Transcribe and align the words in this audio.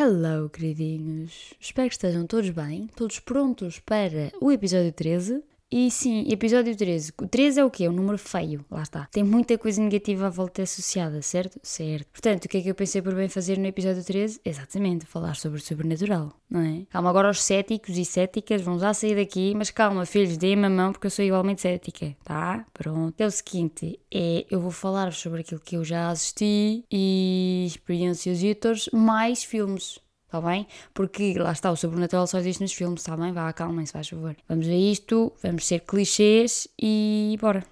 Hello, 0.00 0.48
queridinhos! 0.48 1.54
Espero 1.60 1.88
que 1.88 1.94
estejam 1.94 2.24
todos 2.24 2.48
bem, 2.50 2.86
todos 2.94 3.18
prontos 3.18 3.80
para 3.80 4.30
o 4.40 4.52
episódio 4.52 4.92
13. 4.92 5.42
E 5.70 5.90
sim, 5.90 6.24
episódio 6.30 6.74
13. 6.74 7.12
O 7.20 7.28
13 7.28 7.60
é 7.60 7.64
o 7.64 7.70
quê? 7.70 7.84
É 7.84 7.90
um 7.90 7.92
número 7.92 8.16
feio, 8.16 8.64
lá 8.70 8.82
está. 8.82 9.06
Tem 9.12 9.22
muita 9.22 9.58
coisa 9.58 9.82
negativa 9.82 10.26
à 10.26 10.30
volta 10.30 10.62
associada, 10.62 11.20
certo? 11.20 11.60
Certo. 11.62 12.08
Portanto, 12.10 12.46
o 12.46 12.48
que 12.48 12.56
é 12.56 12.62
que 12.62 12.70
eu 12.70 12.74
pensei 12.74 13.02
por 13.02 13.14
bem 13.14 13.28
fazer 13.28 13.58
no 13.58 13.66
episódio 13.66 14.02
13? 14.02 14.40
Exatamente, 14.42 15.04
falar 15.04 15.36
sobre 15.36 15.58
o 15.58 15.62
sobrenatural, 15.62 16.32
não 16.48 16.60
é? 16.60 16.86
Calma, 16.88 17.10
agora 17.10 17.28
os 17.28 17.42
céticos 17.42 17.98
e 17.98 18.04
céticas 18.06 18.62
vão 18.62 18.78
já 18.78 18.94
sair 18.94 19.16
daqui, 19.16 19.52
mas 19.54 19.70
calma, 19.70 20.06
filhos, 20.06 20.38
deem-me 20.38 20.64
a 20.64 20.70
mão 20.70 20.92
porque 20.92 21.06
eu 21.06 21.10
sou 21.10 21.22
igualmente 21.22 21.60
cética, 21.60 22.16
tá? 22.24 22.64
Pronto. 22.72 23.20
É 23.20 23.26
o 23.26 23.30
seguinte, 23.30 24.00
é, 24.10 24.46
eu 24.50 24.60
vou 24.60 24.70
falar 24.70 25.12
sobre 25.12 25.42
aquilo 25.42 25.60
que 25.60 25.76
eu 25.76 25.84
já 25.84 26.08
assisti 26.08 26.82
e 26.90 27.64
experiências 27.66 28.42
e 28.42 28.48
outros, 28.48 28.88
mais 28.90 29.44
filmes. 29.44 30.00
Está 30.28 30.42
bem? 30.42 30.66
Porque 30.92 31.32
lá 31.38 31.52
está, 31.52 31.70
o 31.70 31.76
sobrenatural 31.76 32.26
só 32.26 32.38
existe 32.38 32.60
nos 32.60 32.74
filmes, 32.74 33.00
está 33.00 33.16
bem? 33.16 33.32
Vá, 33.32 33.48
acalmem-se, 33.48 33.92
faz 33.94 34.10
favor. 34.10 34.36
Vamos 34.46 34.68
a 34.68 34.74
isto, 34.74 35.32
vamos 35.42 35.66
ser 35.66 35.80
clichês 35.80 36.68
e 36.78 37.34
bora. 37.40 37.64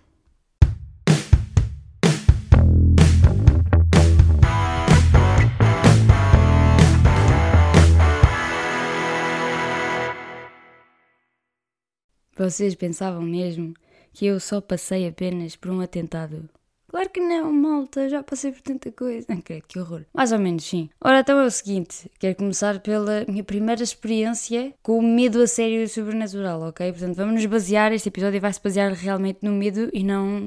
Vocês 12.38 12.74
pensavam 12.74 13.20
mesmo 13.20 13.74
que 14.14 14.24
eu 14.24 14.40
só 14.40 14.62
passei 14.62 15.06
apenas 15.06 15.56
por 15.56 15.70
um 15.70 15.82
atentado 15.82 16.48
Claro 16.96 17.10
que 17.10 17.20
não, 17.20 17.52
malta, 17.52 18.08
já 18.08 18.22
passei 18.22 18.50
por 18.50 18.62
tanta 18.62 18.90
coisa. 18.90 19.26
Não 19.28 19.38
creio, 19.42 19.62
que 19.68 19.78
horror. 19.78 20.06
Mais 20.14 20.32
ou 20.32 20.38
menos, 20.38 20.64
sim. 20.64 20.88
Ora, 20.98 21.20
então 21.20 21.38
é 21.38 21.44
o 21.44 21.50
seguinte: 21.50 22.10
quero 22.18 22.34
começar 22.34 22.80
pela 22.80 23.22
minha 23.28 23.44
primeira 23.44 23.82
experiência 23.82 24.72
com 24.82 24.98
o 24.98 25.02
medo 25.02 25.42
a 25.42 25.46
sério 25.46 25.84
do 25.84 25.90
sobrenatural, 25.90 26.62
ok? 26.62 26.90
Portanto, 26.92 27.14
vamos 27.14 27.34
nos 27.34 27.44
basear, 27.44 27.92
este 27.92 28.08
episódio 28.08 28.40
vai 28.40 28.50
se 28.50 28.62
basear 28.62 28.94
realmente 28.94 29.40
no 29.42 29.52
medo 29.52 29.90
e 29.92 30.02
não 30.02 30.38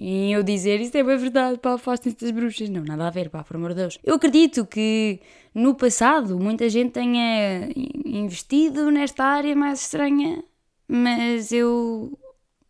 em 0.00 0.32
eu 0.32 0.42
dizer 0.42 0.80
isto 0.80 0.96
é 0.96 1.04
bem 1.04 1.18
verdade, 1.18 1.58
pá, 1.58 1.74
afastem-se 1.74 2.24
das 2.24 2.30
bruxas. 2.30 2.70
Não, 2.70 2.82
nada 2.82 3.06
a 3.06 3.10
ver, 3.10 3.28
pá, 3.28 3.44
por 3.44 3.56
amor 3.56 3.74
de 3.74 3.82
Deus. 3.82 3.98
Eu 4.02 4.14
acredito 4.14 4.64
que 4.64 5.20
no 5.54 5.74
passado 5.74 6.40
muita 6.40 6.70
gente 6.70 6.92
tenha 6.92 7.68
investido 8.06 8.90
nesta 8.90 9.24
área 9.24 9.54
mais 9.54 9.82
estranha, 9.82 10.42
mas 10.88 11.52
eu 11.52 12.18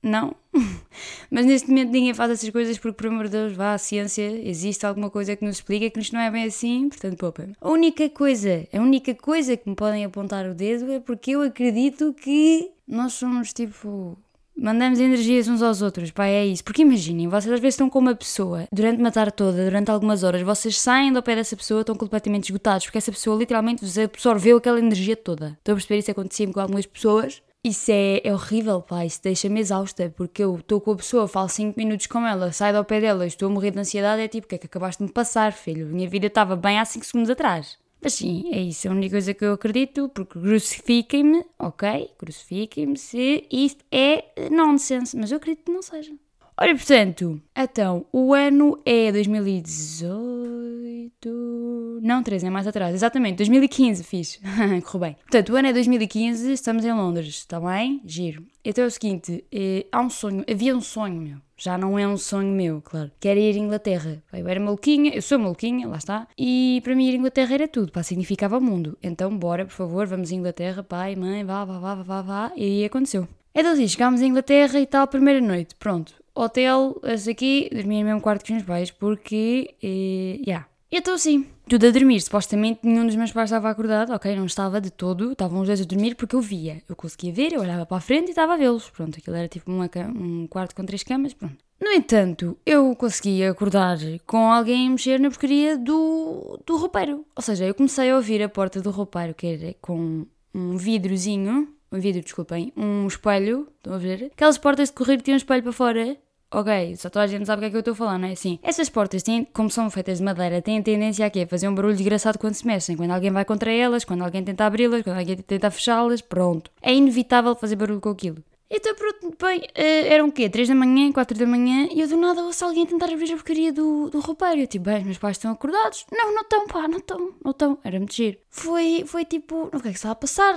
não. 0.02 0.34
Mas 1.30 1.44
neste 1.44 1.68
momento 1.68 1.90
ninguém 1.90 2.14
faz 2.14 2.30
essas 2.30 2.50
coisas 2.50 2.78
porque, 2.78 2.96
por 2.96 3.06
amor 3.06 3.24
de 3.24 3.32
Deus, 3.32 3.52
vá, 3.52 3.74
a 3.74 3.78
ciência, 3.78 4.22
existe 4.48 4.86
alguma 4.86 5.10
coisa 5.10 5.36
que 5.36 5.44
nos 5.44 5.56
explica 5.56 5.90
que 5.90 6.00
isto 6.00 6.14
não 6.14 6.20
é 6.20 6.30
bem 6.30 6.44
assim, 6.44 6.88
portanto, 6.88 7.16
poupa. 7.16 7.48
A 7.60 7.68
única 7.70 8.08
coisa, 8.08 8.66
a 8.72 8.78
única 8.78 9.14
coisa 9.14 9.56
que 9.56 9.68
me 9.68 9.76
podem 9.76 10.04
apontar 10.04 10.46
o 10.46 10.54
dedo 10.54 10.90
é 10.92 11.00
porque 11.00 11.32
eu 11.32 11.42
acredito 11.42 12.14
que 12.14 12.70
nós 12.86 13.12
somos 13.12 13.52
tipo. 13.52 14.16
Mandamos 14.60 14.98
energias 14.98 15.46
uns 15.46 15.62
aos 15.62 15.82
outros, 15.82 16.10
pá, 16.10 16.26
é 16.26 16.44
isso. 16.44 16.64
Porque 16.64 16.82
imaginem, 16.82 17.28
vocês 17.28 17.52
às 17.52 17.60
vezes 17.60 17.74
estão 17.74 17.88
com 17.88 18.00
uma 18.00 18.14
pessoa 18.16 18.66
durante 18.72 18.98
uma 18.98 19.12
tarde 19.12 19.34
toda, 19.34 19.64
durante 19.64 19.88
algumas 19.88 20.24
horas, 20.24 20.42
vocês 20.42 20.80
saem 20.80 21.12
do 21.12 21.22
pé 21.22 21.36
dessa 21.36 21.56
pessoa, 21.56 21.82
estão 21.82 21.94
completamente 21.94 22.46
esgotados, 22.46 22.86
porque 22.86 22.98
essa 22.98 23.12
pessoa 23.12 23.38
literalmente 23.38 23.84
vos 23.84 23.96
absorveu 23.96 24.56
aquela 24.56 24.80
energia 24.80 25.14
toda. 25.14 25.56
Estou 25.58 25.74
a 25.74 25.76
perceber 25.76 25.98
isso 25.98 26.10
acontecia 26.10 26.52
com 26.52 26.58
algumas 26.58 26.86
pessoas 26.86 27.40
isso 27.62 27.90
é, 27.90 28.20
é 28.24 28.32
horrível, 28.32 28.80
pá, 28.80 29.04
isso 29.04 29.20
deixa-me 29.22 29.60
exausta, 29.60 30.12
porque 30.16 30.42
eu 30.42 30.56
estou 30.56 30.80
com 30.80 30.92
a 30.92 30.96
pessoa, 30.96 31.28
falo 31.28 31.48
5 31.48 31.78
minutos 31.78 32.06
com 32.06 32.26
ela, 32.26 32.52
saio 32.52 32.76
do 32.76 32.84
pé 32.84 33.00
dela, 33.00 33.26
estou 33.26 33.48
a 33.48 33.52
morrer 33.52 33.72
de 33.72 33.78
ansiedade, 33.80 34.22
é 34.22 34.28
tipo, 34.28 34.46
o 34.46 34.48
que 34.48 34.54
é 34.54 34.58
que 34.58 34.66
acabaste 34.66 35.02
de 35.02 35.08
me 35.08 35.12
passar, 35.12 35.52
filho? 35.52 35.86
Minha 35.86 36.08
vida 36.08 36.28
estava 36.28 36.56
bem 36.56 36.78
há 36.78 36.84
5 36.84 37.04
segundos 37.04 37.30
atrás. 37.30 37.78
Mas 38.00 38.14
sim, 38.14 38.48
é 38.52 38.60
isso, 38.60 38.86
é 38.86 38.90
a 38.90 38.94
única 38.94 39.12
coisa 39.12 39.34
que 39.34 39.44
eu 39.44 39.52
acredito, 39.52 40.08
porque 40.10 40.38
crucifiquem-me, 40.38 41.44
ok? 41.58 42.12
Crucifiquem-me 42.16 42.96
se 42.96 43.44
isto 43.50 43.84
é 43.90 44.48
nonsense, 44.50 45.16
mas 45.16 45.32
eu 45.32 45.38
acredito 45.38 45.64
que 45.64 45.72
não 45.72 45.82
seja. 45.82 46.12
Ora, 46.60 46.74
portanto, 46.74 47.40
então, 47.56 48.04
o 48.12 48.34
ano 48.34 48.80
é 48.84 49.12
2018. 49.12 52.00
Não, 52.02 52.20
13, 52.20 52.48
é 52.48 52.50
mais 52.50 52.66
atrás. 52.66 52.92
Exatamente, 52.92 53.36
2015 53.36 54.02
fiz. 54.02 54.40
Correu 54.84 55.00
bem. 55.00 55.16
Portanto, 55.20 55.52
o 55.52 55.56
ano 55.56 55.68
é 55.68 55.72
2015, 55.72 56.50
estamos 56.50 56.84
em 56.84 56.92
Londres, 56.92 57.28
está 57.28 57.60
bem? 57.60 58.02
Giro. 58.04 58.44
Então 58.64 58.82
é 58.82 58.88
o 58.88 58.90
seguinte: 58.90 59.44
é, 59.52 59.86
há 59.92 60.00
um 60.00 60.10
sonho, 60.10 60.44
havia 60.50 60.76
um 60.76 60.80
sonho 60.80 61.22
meu. 61.22 61.36
Já 61.56 61.78
não 61.78 61.96
é 61.96 62.08
um 62.08 62.16
sonho 62.16 62.52
meu, 62.52 62.82
claro. 62.82 63.12
Que 63.20 63.28
era 63.28 63.38
ir 63.38 63.54
à 63.54 63.58
Inglaterra. 63.58 64.20
Eu 64.32 64.48
era 64.48 64.58
maluquinha, 64.58 65.14
eu 65.14 65.22
sou 65.22 65.38
maluquinha, 65.38 65.86
lá 65.86 65.98
está. 65.98 66.26
E 66.36 66.80
para 66.82 66.96
mim 66.96 67.08
ir 67.08 67.12
à 67.12 67.18
Inglaterra 67.18 67.54
era 67.54 67.68
tudo, 67.68 67.92
pá, 67.92 68.02
significava 68.02 68.58
o 68.58 68.60
mundo. 68.60 68.98
Então, 69.00 69.30
bora, 69.36 69.64
por 69.64 69.74
favor, 69.74 70.08
vamos 70.08 70.32
à 70.32 70.34
Inglaterra, 70.34 70.82
pai, 70.82 71.14
mãe, 71.14 71.44
vá, 71.44 71.64
vá, 71.64 71.78
vá, 71.78 71.94
vá, 72.02 72.22
vá. 72.22 72.52
E 72.56 72.84
aconteceu. 72.84 73.28
Então, 73.54 73.72
assim, 73.72 73.86
chegámos 73.86 74.20
à 74.20 74.24
Inglaterra 74.24 74.80
e 74.80 74.86
tal, 74.86 75.06
primeira 75.06 75.40
noite. 75.40 75.76
Pronto, 75.76 76.14
hotel, 76.40 77.00
esse 77.04 77.30
aqui, 77.30 77.68
dormia 77.72 78.00
no 78.00 78.06
mesmo 78.06 78.20
quarto 78.20 78.44
que 78.44 78.52
os 78.52 78.56
meus 78.56 78.66
pais, 78.66 78.90
porque, 78.90 79.74
eh, 79.82 80.40
yeah. 80.46 80.66
Estou 80.90 81.14
assim, 81.14 81.46
tudo 81.68 81.86
a 81.86 81.90
dormir. 81.90 82.18
Supostamente 82.20 82.80
nenhum 82.82 83.04
dos 83.04 83.14
meus 83.14 83.30
pais 83.30 83.50
estava 83.50 83.68
acordado, 83.68 84.14
ok? 84.14 84.34
Não 84.34 84.46
estava 84.46 84.80
de 84.80 84.90
todo, 84.90 85.32
estavam 85.32 85.60
os 85.60 85.66
dois 85.66 85.82
a 85.82 85.84
dormir 85.84 86.14
porque 86.14 86.34
eu 86.34 86.40
via. 86.40 86.82
Eu 86.88 86.96
conseguia 86.96 87.30
ver, 87.30 87.52
eu 87.52 87.60
olhava 87.60 87.84
para 87.84 87.98
a 87.98 88.00
frente 88.00 88.28
e 88.28 88.30
estava 88.30 88.54
a 88.54 88.56
vê-los. 88.56 88.88
Pronto, 88.88 89.18
aquilo 89.18 89.36
era 89.36 89.48
tipo 89.48 89.70
uma, 89.70 89.90
um 90.16 90.46
quarto 90.46 90.74
com 90.74 90.86
três 90.86 91.02
camas, 91.02 91.34
pronto. 91.34 91.56
No 91.80 91.92
entanto, 91.92 92.56
eu 92.64 92.96
conseguia 92.96 93.50
acordar 93.50 93.98
com 94.26 94.50
alguém 94.50 94.90
mexer 94.90 95.20
na 95.20 95.28
porcaria 95.28 95.76
do, 95.76 96.58
do 96.66 96.76
roupeiro. 96.76 97.24
Ou 97.36 97.42
seja, 97.42 97.66
eu 97.66 97.74
comecei 97.74 98.10
a 98.10 98.16
ouvir 98.16 98.42
a 98.42 98.48
porta 98.48 98.80
do 98.80 98.90
roupeiro, 98.90 99.34
que 99.34 99.46
era 99.46 99.74
com 99.80 100.26
um 100.54 100.76
vidrozinho, 100.76 101.68
um 101.92 102.00
vidro, 102.00 102.22
desculpem, 102.22 102.72
um 102.76 103.06
espelho, 103.06 103.68
estão 103.76 103.92
a 103.92 103.98
ver? 103.98 104.30
Aquelas 104.34 104.58
portas 104.58 104.88
de 104.88 104.94
correr 104.94 105.18
que 105.18 105.24
tinham 105.24 105.36
um 105.36 105.38
espelho 105.38 105.62
para 105.62 105.72
fora 105.72 106.16
Ok, 106.50 106.96
só 106.96 107.10
toda 107.10 107.26
a 107.26 107.26
gente 107.26 107.44
sabe 107.44 107.60
o 107.60 107.60
que 107.60 107.66
é 107.66 107.70
que 107.70 107.76
eu 107.76 107.80
estou 107.80 107.94
falar, 107.94 108.18
não 108.18 108.26
é? 108.26 108.32
Assim, 108.32 108.58
essas 108.62 108.88
portas, 108.88 109.22
têm, 109.22 109.44
como 109.44 109.68
são 109.68 109.90
feitas 109.90 110.16
de 110.16 110.24
madeira, 110.24 110.62
têm 110.62 110.82
tendência 110.82 111.26
a 111.26 111.30
quê? 111.30 111.46
fazer 111.46 111.68
um 111.68 111.74
barulho 111.74 111.94
desgraçado 111.94 112.38
quando 112.38 112.54
se 112.54 112.66
mexem. 112.66 112.96
Quando 112.96 113.10
alguém 113.10 113.30
vai 113.30 113.44
contra 113.44 113.70
elas, 113.70 114.02
quando 114.02 114.22
alguém 114.24 114.42
tenta 114.42 114.64
abri-las, 114.64 115.02
quando 115.02 115.18
alguém 115.18 115.36
tenta 115.36 115.70
fechá-las, 115.70 116.22
pronto. 116.22 116.70
É 116.80 116.94
inevitável 116.94 117.54
fazer 117.54 117.76
barulho 117.76 118.00
com 118.00 118.08
aquilo. 118.08 118.42
Então, 118.70 118.94
pronto, 118.94 119.34
bem, 119.40 119.60
uh, 119.60 120.12
eram 120.12 120.28
o 120.28 120.32
quê? 120.32 120.48
3 120.48 120.68
da 120.68 120.74
manhã, 120.74 121.10
4 121.10 121.38
da 121.38 121.46
manhã, 121.46 121.88
e 121.90 122.00
eu 122.00 122.08
do 122.08 122.18
nada 122.18 122.42
ouço 122.42 122.64
alguém 122.64 122.84
tentar 122.84 123.06
abrir 123.06 123.32
a 123.32 123.36
porcaria 123.36 123.72
do, 123.72 124.10
do 124.10 124.20
roupeiro. 124.20 124.60
Eu 124.60 124.66
tipo, 124.66 124.84
bem, 124.84 125.04
meus 125.04 125.16
pais 125.16 125.36
estão 125.36 125.52
acordados. 125.52 126.04
Não, 126.12 126.34
não 126.34 126.42
estão, 126.42 126.66
pá, 126.66 126.86
não 126.86 126.98
estão, 126.98 127.32
não 127.42 127.50
estão. 127.50 127.78
Era 127.82 127.98
muito 127.98 128.14
giro. 128.14 128.36
Foi, 128.50 129.04
foi 129.06 129.24
tipo, 129.24 129.70
o 129.72 129.80
que 129.80 129.88
é 129.88 129.90
que 129.90 129.96
estava 129.96 130.12
a 130.12 130.16
passar? 130.16 130.54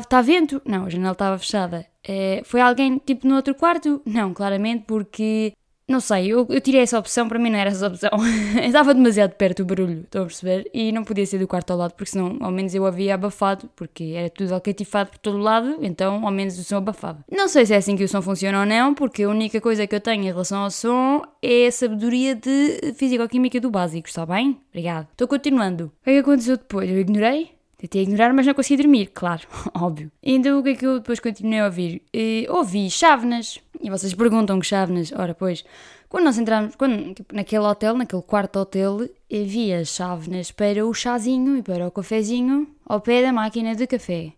Está 0.00 0.22
vento? 0.22 0.62
Não, 0.64 0.86
a 0.86 0.90
janela 0.90 1.12
estava 1.12 1.38
fechada. 1.38 1.86
Uh, 2.08 2.44
foi 2.44 2.60
alguém, 2.60 2.98
tipo, 2.98 3.26
no 3.26 3.34
outro 3.34 3.54
quarto? 3.54 4.00
Não, 4.06 4.32
claramente, 4.32 4.84
porque 4.86 5.54
não 5.86 6.00
sei, 6.00 6.28
eu, 6.28 6.46
eu, 6.48 6.60
tirei 6.60 6.80
essa 6.80 6.98
opção, 6.98 7.28
para 7.28 7.38
mim 7.38 7.50
não 7.50 7.58
era 7.58 7.70
essa 7.70 7.86
opção. 7.86 8.10
Estava 8.64 8.94
demasiado 8.94 9.32
perto 9.32 9.60
o 9.60 9.64
barulho, 9.66 10.00
estão 10.00 10.22
a 10.22 10.26
perceber? 10.26 10.70
E 10.72 10.90
não 10.92 11.04
podia 11.04 11.26
ser 11.26 11.38
do 11.38 11.46
quarto 11.46 11.72
ao 11.72 11.78
lado, 11.78 11.92
porque 11.92 12.10
senão 12.10 12.38
ao 12.40 12.50
menos 12.50 12.74
eu 12.74 12.86
havia 12.86 13.14
abafado, 13.14 13.68
porque 13.76 14.14
era 14.16 14.30
tudo 14.30 14.52
alcatifado 14.54 15.10
por 15.10 15.18
todo 15.18 15.38
lado, 15.38 15.78
então 15.82 16.24
ao 16.24 16.32
menos 16.32 16.58
o 16.58 16.64
som 16.64 16.78
abafava. 16.78 17.24
Não 17.30 17.48
sei 17.48 17.66
se 17.66 17.74
é 17.74 17.76
assim 17.76 17.96
que 17.96 18.04
o 18.04 18.08
som 18.08 18.22
funciona 18.22 18.60
ou 18.60 18.66
não, 18.66 18.94
porque 18.94 19.24
a 19.24 19.28
única 19.28 19.60
coisa 19.60 19.86
que 19.86 19.94
eu 19.94 20.00
tenho 20.00 20.22
em 20.22 20.26
relação 20.26 20.62
ao 20.62 20.70
som 20.70 21.22
é 21.42 21.66
a 21.66 21.72
sabedoria 21.72 22.34
de 22.34 22.94
físico-química 22.96 23.60
do 23.60 23.70
básico, 23.70 24.08
está 24.08 24.24
bem? 24.24 24.58
Obrigado. 24.70 25.08
Estou 25.12 25.28
continuando. 25.28 25.92
O 26.00 26.04
que 26.04 26.10
é 26.10 26.12
que 26.14 26.18
aconteceu 26.20 26.56
depois? 26.56 26.88
Eu 26.88 26.98
ignorei? 26.98 27.53
Tentei 27.84 28.04
ignorar, 28.04 28.32
mas 28.32 28.46
não 28.46 28.54
consegui 28.54 28.82
dormir, 28.82 29.10
claro, 29.12 29.46
óbvio. 29.78 30.10
Então 30.22 30.58
o 30.58 30.62
que 30.62 30.70
é 30.70 30.74
que 30.74 30.86
eu 30.86 31.00
depois 31.00 31.20
continuei 31.20 31.60
a 31.60 31.66
ouvir? 31.66 32.02
Uh, 32.16 32.56
ouvi 32.56 32.90
chávenas. 32.90 33.60
E 33.78 33.90
vocês 33.90 34.14
perguntam 34.14 34.58
que 34.58 34.66
chávenas? 34.66 35.12
Ora, 35.12 35.34
pois, 35.34 35.62
quando 36.08 36.24
nós 36.24 36.38
entramos, 36.38 36.74
quando, 36.76 37.12
tipo, 37.12 37.36
naquele 37.36 37.62
hotel, 37.64 37.94
naquele 37.94 38.22
quarto 38.22 38.58
hotel, 38.58 39.06
havia 39.30 39.84
chávenas 39.84 40.50
para 40.50 40.86
o 40.86 40.94
chazinho 40.94 41.58
e 41.58 41.62
para 41.62 41.86
o 41.86 41.90
cafezinho 41.90 42.66
ao 42.86 43.02
pé 43.02 43.20
da 43.20 43.34
máquina 43.34 43.74
de 43.74 43.86
café. 43.86 44.32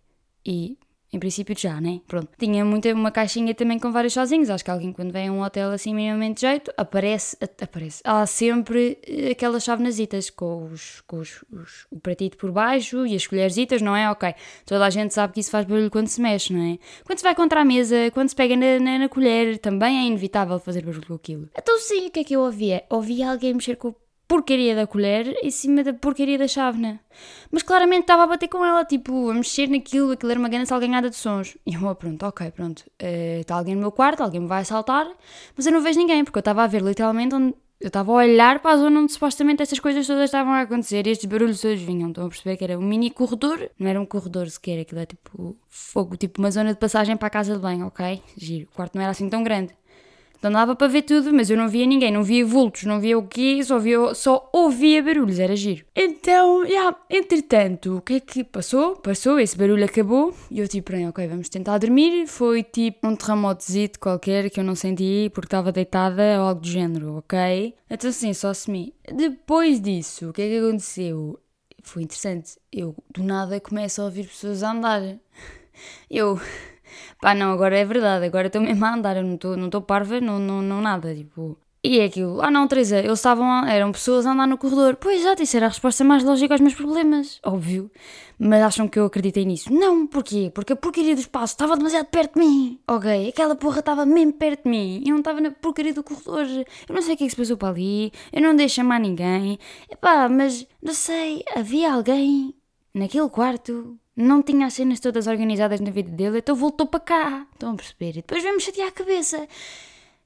E 0.44 0.76
em 1.16 1.18
princípio 1.18 1.54
já, 1.58 1.80
né? 1.80 2.00
Pronto. 2.06 2.28
Tinha 2.38 2.64
muita, 2.64 2.92
uma 2.92 3.10
caixinha 3.10 3.54
também 3.54 3.78
com 3.78 3.90
vários 3.90 4.12
sozinhos. 4.12 4.50
Acho 4.50 4.64
que 4.64 4.70
alguém 4.70 4.92
quando 4.92 5.12
vem 5.12 5.28
a 5.28 5.32
um 5.32 5.42
hotel 5.42 5.70
assim 5.70 5.94
minimamente 5.94 6.36
de 6.36 6.40
jeito, 6.42 6.72
aparece, 6.76 7.36
aparece. 7.60 8.02
Há 8.04 8.24
sempre 8.26 8.98
eh, 9.06 9.30
aquelas 9.30 9.64
chavenazitas 9.64 10.30
com, 10.30 10.64
os, 10.64 11.00
com 11.06 11.18
os, 11.18 11.44
os, 11.50 11.86
o 11.90 11.98
pratito 11.98 12.36
por 12.36 12.52
baixo 12.52 13.06
e 13.06 13.14
as 13.14 13.26
colherzitas, 13.26 13.82
não 13.82 13.96
é? 13.96 14.10
Ok. 14.10 14.34
Toda 14.64 14.86
a 14.86 14.90
gente 14.90 15.14
sabe 15.14 15.32
que 15.32 15.40
isso 15.40 15.50
faz 15.50 15.64
barulho 15.64 15.90
quando 15.90 16.08
se 16.08 16.20
mexe, 16.20 16.52
não 16.52 16.62
é? 16.62 16.78
Quando 17.04 17.18
se 17.18 17.24
vai 17.24 17.34
contra 17.34 17.60
a 17.60 17.64
mesa, 17.64 18.10
quando 18.12 18.28
se 18.28 18.36
pega 18.36 18.56
na, 18.56 18.78
na, 18.78 18.98
na 18.98 19.08
colher, 19.08 19.58
também 19.58 19.98
é 19.98 20.06
inevitável 20.06 20.58
fazer 20.58 20.84
barulho 20.84 21.06
com 21.06 21.14
aquilo. 21.14 21.48
Então 21.56 21.78
sim, 21.78 22.06
o 22.06 22.10
que 22.10 22.20
é 22.20 22.24
que 22.24 22.36
eu 22.36 22.40
ouvia? 22.40 22.84
Ouvia 22.90 23.30
alguém 23.30 23.54
mexer 23.54 23.76
com 23.76 23.88
o 23.88 23.94
porcaria 24.28 24.75
da 24.75 24.87
colher 24.87 25.37
em 25.43 25.50
cima 25.50 25.82
da 25.84 25.94
porcaria 25.94 26.37
da 26.38 26.49
chávena. 26.49 27.00
Mas 27.50 27.62
claramente 27.62 28.02
estava 28.02 28.25
a 28.25 28.26
bater 28.26 28.49
com 28.49 28.64
ela, 28.64 28.84
tipo, 28.84 29.31
a 29.31 29.34
mexer 29.34 29.69
naquilo, 29.69 30.12
aquilo 30.12 30.31
era 30.32 30.40
uma 30.40 30.49
grande 30.49 30.69
salganhada 30.69 31.08
de 31.08 31.17
sons. 31.17 31.56
E 31.67 31.75
eu, 31.75 31.94
pronto, 31.94 32.25
ok, 32.26 32.50
pronto, 32.50 32.81
uh, 32.81 33.40
está 33.40 33.55
alguém 33.56 33.75
no 33.75 33.81
meu 33.81 33.93
quarto, 33.93 34.23
alguém 34.23 34.40
me 34.40 34.49
vai 34.49 34.62
assaltar, 34.62 35.08
mas 35.56 35.67
eu 35.67 35.73
não 35.73 35.81
vejo 35.81 35.99
ninguém, 35.99 36.25
porque 36.25 36.38
eu 36.38 36.40
estava 36.40 36.64
a 36.64 36.67
ver 36.67 36.82
literalmente 36.82 37.34
onde 37.34 37.55
Eu 37.78 37.88
estava 37.88 38.11
a 38.11 38.14
olhar 38.14 38.61
para 38.61 38.73
a 38.73 38.78
zona 38.78 39.00
onde 39.00 39.12
supostamente 39.12 39.62
estas 39.62 39.78
coisas 39.78 40.06
todas 40.06 40.25
estavam 40.25 40.55
a 40.55 40.62
acontecer 40.62 41.06
e 41.06 41.11
estes 41.11 41.28
barulhos 41.28 41.61
todos 41.61 41.81
vinham. 41.82 42.08
Estão 42.08 42.25
a 42.25 42.28
perceber 42.31 42.56
que 42.56 42.64
era 42.64 42.78
um 42.78 42.82
mini 42.82 43.11
corredor, 43.11 43.70
não 43.78 43.87
era 43.87 44.00
um 44.00 44.06
corredor 44.06 44.49
sequer, 44.49 44.81
aquilo 44.81 45.00
é 45.00 45.05
tipo 45.06 45.55
fogo, 45.69 46.17
tipo 46.17 46.40
uma 46.40 46.50
zona 46.50 46.73
de 46.73 46.81
passagem 46.81 47.19
para 47.19 47.28
a 47.28 47.31
casa 47.31 47.52
de 47.55 47.61
banho, 47.61 47.87
ok? 47.87 48.23
Giro. 48.37 48.67
O 48.73 48.75
quarto 48.75 48.94
não 48.94 49.02
era 49.02 49.11
assim 49.11 49.28
tão 49.28 49.43
grande. 49.44 49.75
Então 50.38 50.50
dava 50.50 50.76
para 50.76 50.86
ver 50.86 51.02
tudo, 51.02 51.32
mas 51.32 51.50
eu 51.50 51.56
não 51.56 51.68
via 51.68 51.86
ninguém, 51.86 52.12
não 52.12 52.22
via 52.22 52.44
vultos, 52.44 52.84
não 52.84 53.00
via 53.00 53.18
o 53.18 53.26
quê, 53.26 53.62
só, 53.64 53.78
via, 53.78 54.14
só 54.14 54.48
ouvia 54.52 55.02
barulhos, 55.02 55.38
era 55.38 55.56
giro. 55.56 55.84
Então, 55.94 56.64
yeah, 56.64 56.96
entretanto, 57.10 57.96
o 57.96 58.00
que 58.00 58.14
é 58.14 58.20
que 58.20 58.44
passou? 58.44 58.96
Passou, 58.96 59.38
esse 59.38 59.56
barulho 59.56 59.84
acabou 59.84 60.34
e 60.50 60.60
eu 60.60 60.68
tipo, 60.68 60.92
ok, 61.08 61.26
vamos 61.26 61.48
tentar 61.48 61.78
dormir. 61.78 62.26
Foi 62.26 62.62
tipo 62.62 63.06
um 63.06 63.16
terremotozito 63.16 63.98
qualquer 63.98 64.50
que 64.50 64.60
eu 64.60 64.64
não 64.64 64.74
senti 64.74 65.30
porque 65.32 65.46
estava 65.46 65.72
deitada 65.72 66.22
ou 66.40 66.48
algo 66.48 66.60
do 66.60 66.68
género, 66.68 67.16
ok? 67.16 67.74
Então 67.90 68.12
sim, 68.12 68.32
só 68.32 68.50
assumi. 68.50 68.94
Depois 69.12 69.80
disso, 69.80 70.30
o 70.30 70.32
que 70.32 70.42
é 70.42 70.48
que 70.48 70.58
aconteceu? 70.58 71.40
Foi 71.82 72.02
interessante. 72.02 72.58
Eu, 72.72 72.94
do 73.12 73.22
nada, 73.22 73.60
começo 73.60 74.00
a 74.00 74.04
ouvir 74.04 74.26
pessoas 74.26 74.62
a 74.62 74.72
andar. 74.72 75.00
Eu 76.10 76.40
pá, 77.20 77.34
não, 77.34 77.52
agora 77.52 77.76
é 77.78 77.84
verdade, 77.84 78.26
agora 78.26 78.46
estou 78.48 78.62
mesmo 78.62 78.84
a 78.84 78.94
andar, 78.94 79.16
eu 79.16 79.22
não 79.24 79.34
estou 79.34 79.56
não 79.56 79.70
parva, 79.82 80.20
não, 80.20 80.38
não, 80.38 80.62
não 80.62 80.80
nada, 80.80 81.14
tipo. 81.14 81.58
E 81.88 82.00
é 82.00 82.06
aquilo, 82.06 82.42
ah 82.42 82.50
não, 82.50 82.66
Teresa, 82.66 82.98
eles 82.98 83.20
estavam, 83.20 83.64
eram 83.64 83.92
pessoas 83.92 84.26
a 84.26 84.32
andar 84.32 84.48
no 84.48 84.58
corredor. 84.58 84.96
Pois, 84.96 85.20
exato, 85.20 85.40
isso 85.40 85.56
era 85.56 85.66
a 85.66 85.68
resposta 85.68 86.02
mais 86.02 86.24
lógica 86.24 86.52
aos 86.52 86.60
meus 86.60 86.74
problemas, 86.74 87.38
óbvio. 87.44 87.88
Mas 88.36 88.60
acham 88.60 88.88
que 88.88 88.98
eu 88.98 89.04
acreditei 89.06 89.44
nisso? 89.44 89.72
Não, 89.72 90.04
porquê? 90.04 90.50
Porque 90.52 90.72
a 90.72 90.76
porcaria 90.76 91.14
do 91.14 91.20
espaço 91.20 91.54
estava 91.54 91.76
demasiado 91.76 92.06
perto 92.06 92.34
de 92.34 92.40
mim. 92.40 92.80
Ok, 92.88 93.28
aquela 93.28 93.54
porra 93.54 93.78
estava 93.78 94.04
mesmo 94.04 94.32
perto 94.32 94.64
de 94.64 94.70
mim 94.70 95.00
e 95.06 95.10
não 95.10 95.18
estava 95.18 95.40
na 95.40 95.52
porcaria 95.52 95.94
do 95.94 96.02
corredor. 96.02 96.46
Eu 96.88 96.94
não 96.94 97.02
sei 97.02 97.14
o 97.14 97.16
que 97.16 97.22
é 97.22 97.26
que 97.28 97.30
se 97.30 97.36
passou 97.36 97.56
para 97.56 97.68
ali, 97.68 98.12
eu 98.32 98.42
não 98.42 98.56
dei 98.56 98.68
chamar 98.68 98.98
ninguém. 98.98 99.56
Epá, 99.88 100.28
mas, 100.28 100.66
não 100.82 100.92
sei, 100.92 101.44
havia 101.54 101.92
alguém 101.92 102.52
naquele 102.92 103.28
quarto 103.28 103.96
não 104.16 104.42
tinha 104.42 104.66
as 104.66 104.74
cenas 104.74 104.98
todas 104.98 105.26
organizadas 105.26 105.80
na 105.80 105.90
vida 105.90 106.10
dele, 106.10 106.38
então 106.38 106.56
voltou 106.56 106.86
para 106.86 107.00
cá. 107.00 107.46
Estão 107.52 107.72
a 107.72 107.74
perceber? 107.74 108.10
E 108.10 108.22
depois 108.22 108.42
vemos 108.42 108.62
chatear 108.62 108.88
a 108.88 108.92
cabeça. 108.92 109.46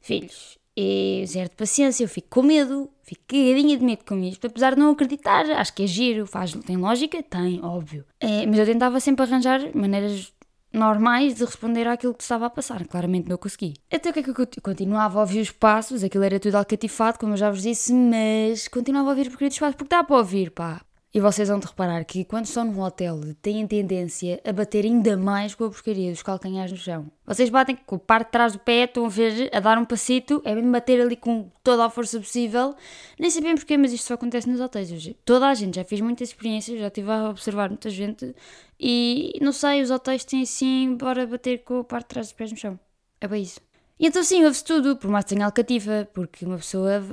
Filhos, 0.01 0.59
é 0.77 1.25
zero 1.27 1.51
de 1.51 1.57
paciência, 1.57 2.05
eu 2.05 2.09
fico 2.09 2.29
com 2.31 2.43
medo, 2.43 2.89
fico 3.03 3.23
cagadinha 3.27 3.77
de 3.77 3.85
medo 3.85 4.05
com 4.07 4.19
isto, 4.23 4.47
apesar 4.47 4.75
de 4.75 4.81
não 4.81 4.91
acreditar. 4.91 5.45
Acho 5.51 5.75
que 5.75 5.83
é 5.83 5.87
giro, 5.87 6.27
faz, 6.27 6.53
tem 6.53 6.77
lógica? 6.77 7.23
Tem, 7.23 7.61
óbvio. 7.63 8.05
É, 8.21 8.47
mas 8.47 8.59
eu 8.59 8.67
tentava 8.67 9.01
sempre 9.01 9.25
arranjar 9.25 9.61
maneiras 9.75 10.33
normais 10.73 11.35
de 11.35 11.45
responder 11.45 11.89
àquilo 11.89 12.15
que 12.15 12.23
estava 12.23 12.47
a 12.47 12.51
passar. 12.51 12.87
Claramente 12.87 13.29
não 13.29 13.37
consegui. 13.37 13.75
Até 13.93 14.11
o 14.11 14.13
que 14.13 14.21
é 14.21 14.23
que 14.23 14.31
eu 14.31 14.63
continuava 14.63 15.19
a 15.19 15.23
ouvir 15.23 15.41
os 15.41 15.51
passos, 15.51 16.05
aquilo 16.05 16.25
era 16.25 16.39
tudo 16.39 16.55
alcatifado, 16.55 17.19
como 17.19 17.33
eu 17.33 17.37
já 17.37 17.51
vos 17.51 17.63
disse, 17.63 17.93
mas 17.93 18.69
continuava 18.69 19.09
a 19.09 19.11
ouvir 19.11 19.29
por 19.29 19.39
queridos 19.39 19.59
passos, 19.59 19.75
porque 19.75 19.95
dá 19.95 20.05
para 20.05 20.17
ouvir, 20.17 20.53
pá. 20.53 20.81
E 21.13 21.19
vocês 21.19 21.49
vão 21.49 21.59
de 21.59 21.67
reparar 21.67 22.05
que 22.05 22.25
quando 22.25 22.45
estão 22.45 22.65
num 22.65 22.81
hotel 22.81 23.21
têm 23.43 23.67
tendência 23.67 24.41
a 24.45 24.53
bater 24.53 24.85
ainda 24.85 25.17
mais 25.17 25.57
com 25.57 25.65
a 25.65 25.69
porcaria 25.69 26.13
dos 26.13 26.23
calcanhares 26.23 26.71
no 26.71 26.79
chão. 26.79 27.11
Vocês 27.27 27.51
batem 27.51 27.75
com 27.75 27.97
a 27.97 27.99
parte 27.99 28.27
de 28.27 28.31
trás 28.31 28.53
do 28.53 28.61
pé, 28.61 28.85
estão 28.85 29.05
a 29.05 29.09
ver, 29.09 29.51
a 29.53 29.59
dar 29.59 29.77
um 29.77 29.85
passito, 29.85 30.41
é 30.45 30.55
mesmo 30.55 30.71
bater 30.71 31.01
ali 31.01 31.17
com 31.17 31.51
toda 31.65 31.85
a 31.85 31.91
força 31.91 32.17
possível. 32.21 32.77
Nem 33.19 33.29
sabemos 33.29 33.63
porquê, 33.63 33.77
mas 33.77 33.93
isto 33.93 34.07
só 34.07 34.15
acontece 34.15 34.49
nos 34.49 34.61
hotéis. 34.61 35.13
Toda 35.25 35.49
a 35.49 35.55
gente, 35.55 35.75
já 35.75 35.85
fiz 35.85 36.01
muitas 36.01 36.29
experiências, 36.29 36.79
já 36.79 36.87
estive 36.87 37.11
a 37.11 37.31
observar 37.31 37.71
muita 37.71 37.91
gente 37.91 38.33
e 38.79 39.37
não 39.41 39.51
sei, 39.51 39.83
os 39.83 39.91
hotéis 39.91 40.25
têm 40.25 40.43
assim, 40.43 40.95
bora 40.97 41.27
bater 41.27 41.65
com 41.65 41.81
a 41.81 41.85
parte 41.85 42.05
de 42.05 42.09
trás 42.11 42.29
dos 42.29 42.35
pés 42.35 42.53
no 42.53 42.57
chão. 42.57 42.79
É 43.21 43.27
bem 43.27 43.43
isso. 43.43 43.61
E 44.01 44.07
então 44.07 44.25
sim, 44.25 44.43
ouve-se 44.45 44.65
tudo, 44.65 44.97
por 44.97 45.11
mais 45.11 45.27
que 45.27 45.35
tenha 45.35 45.45
alcativa, 45.45 46.09
porque 46.15 46.47
uma 46.47 46.57
pessoa, 46.57 47.05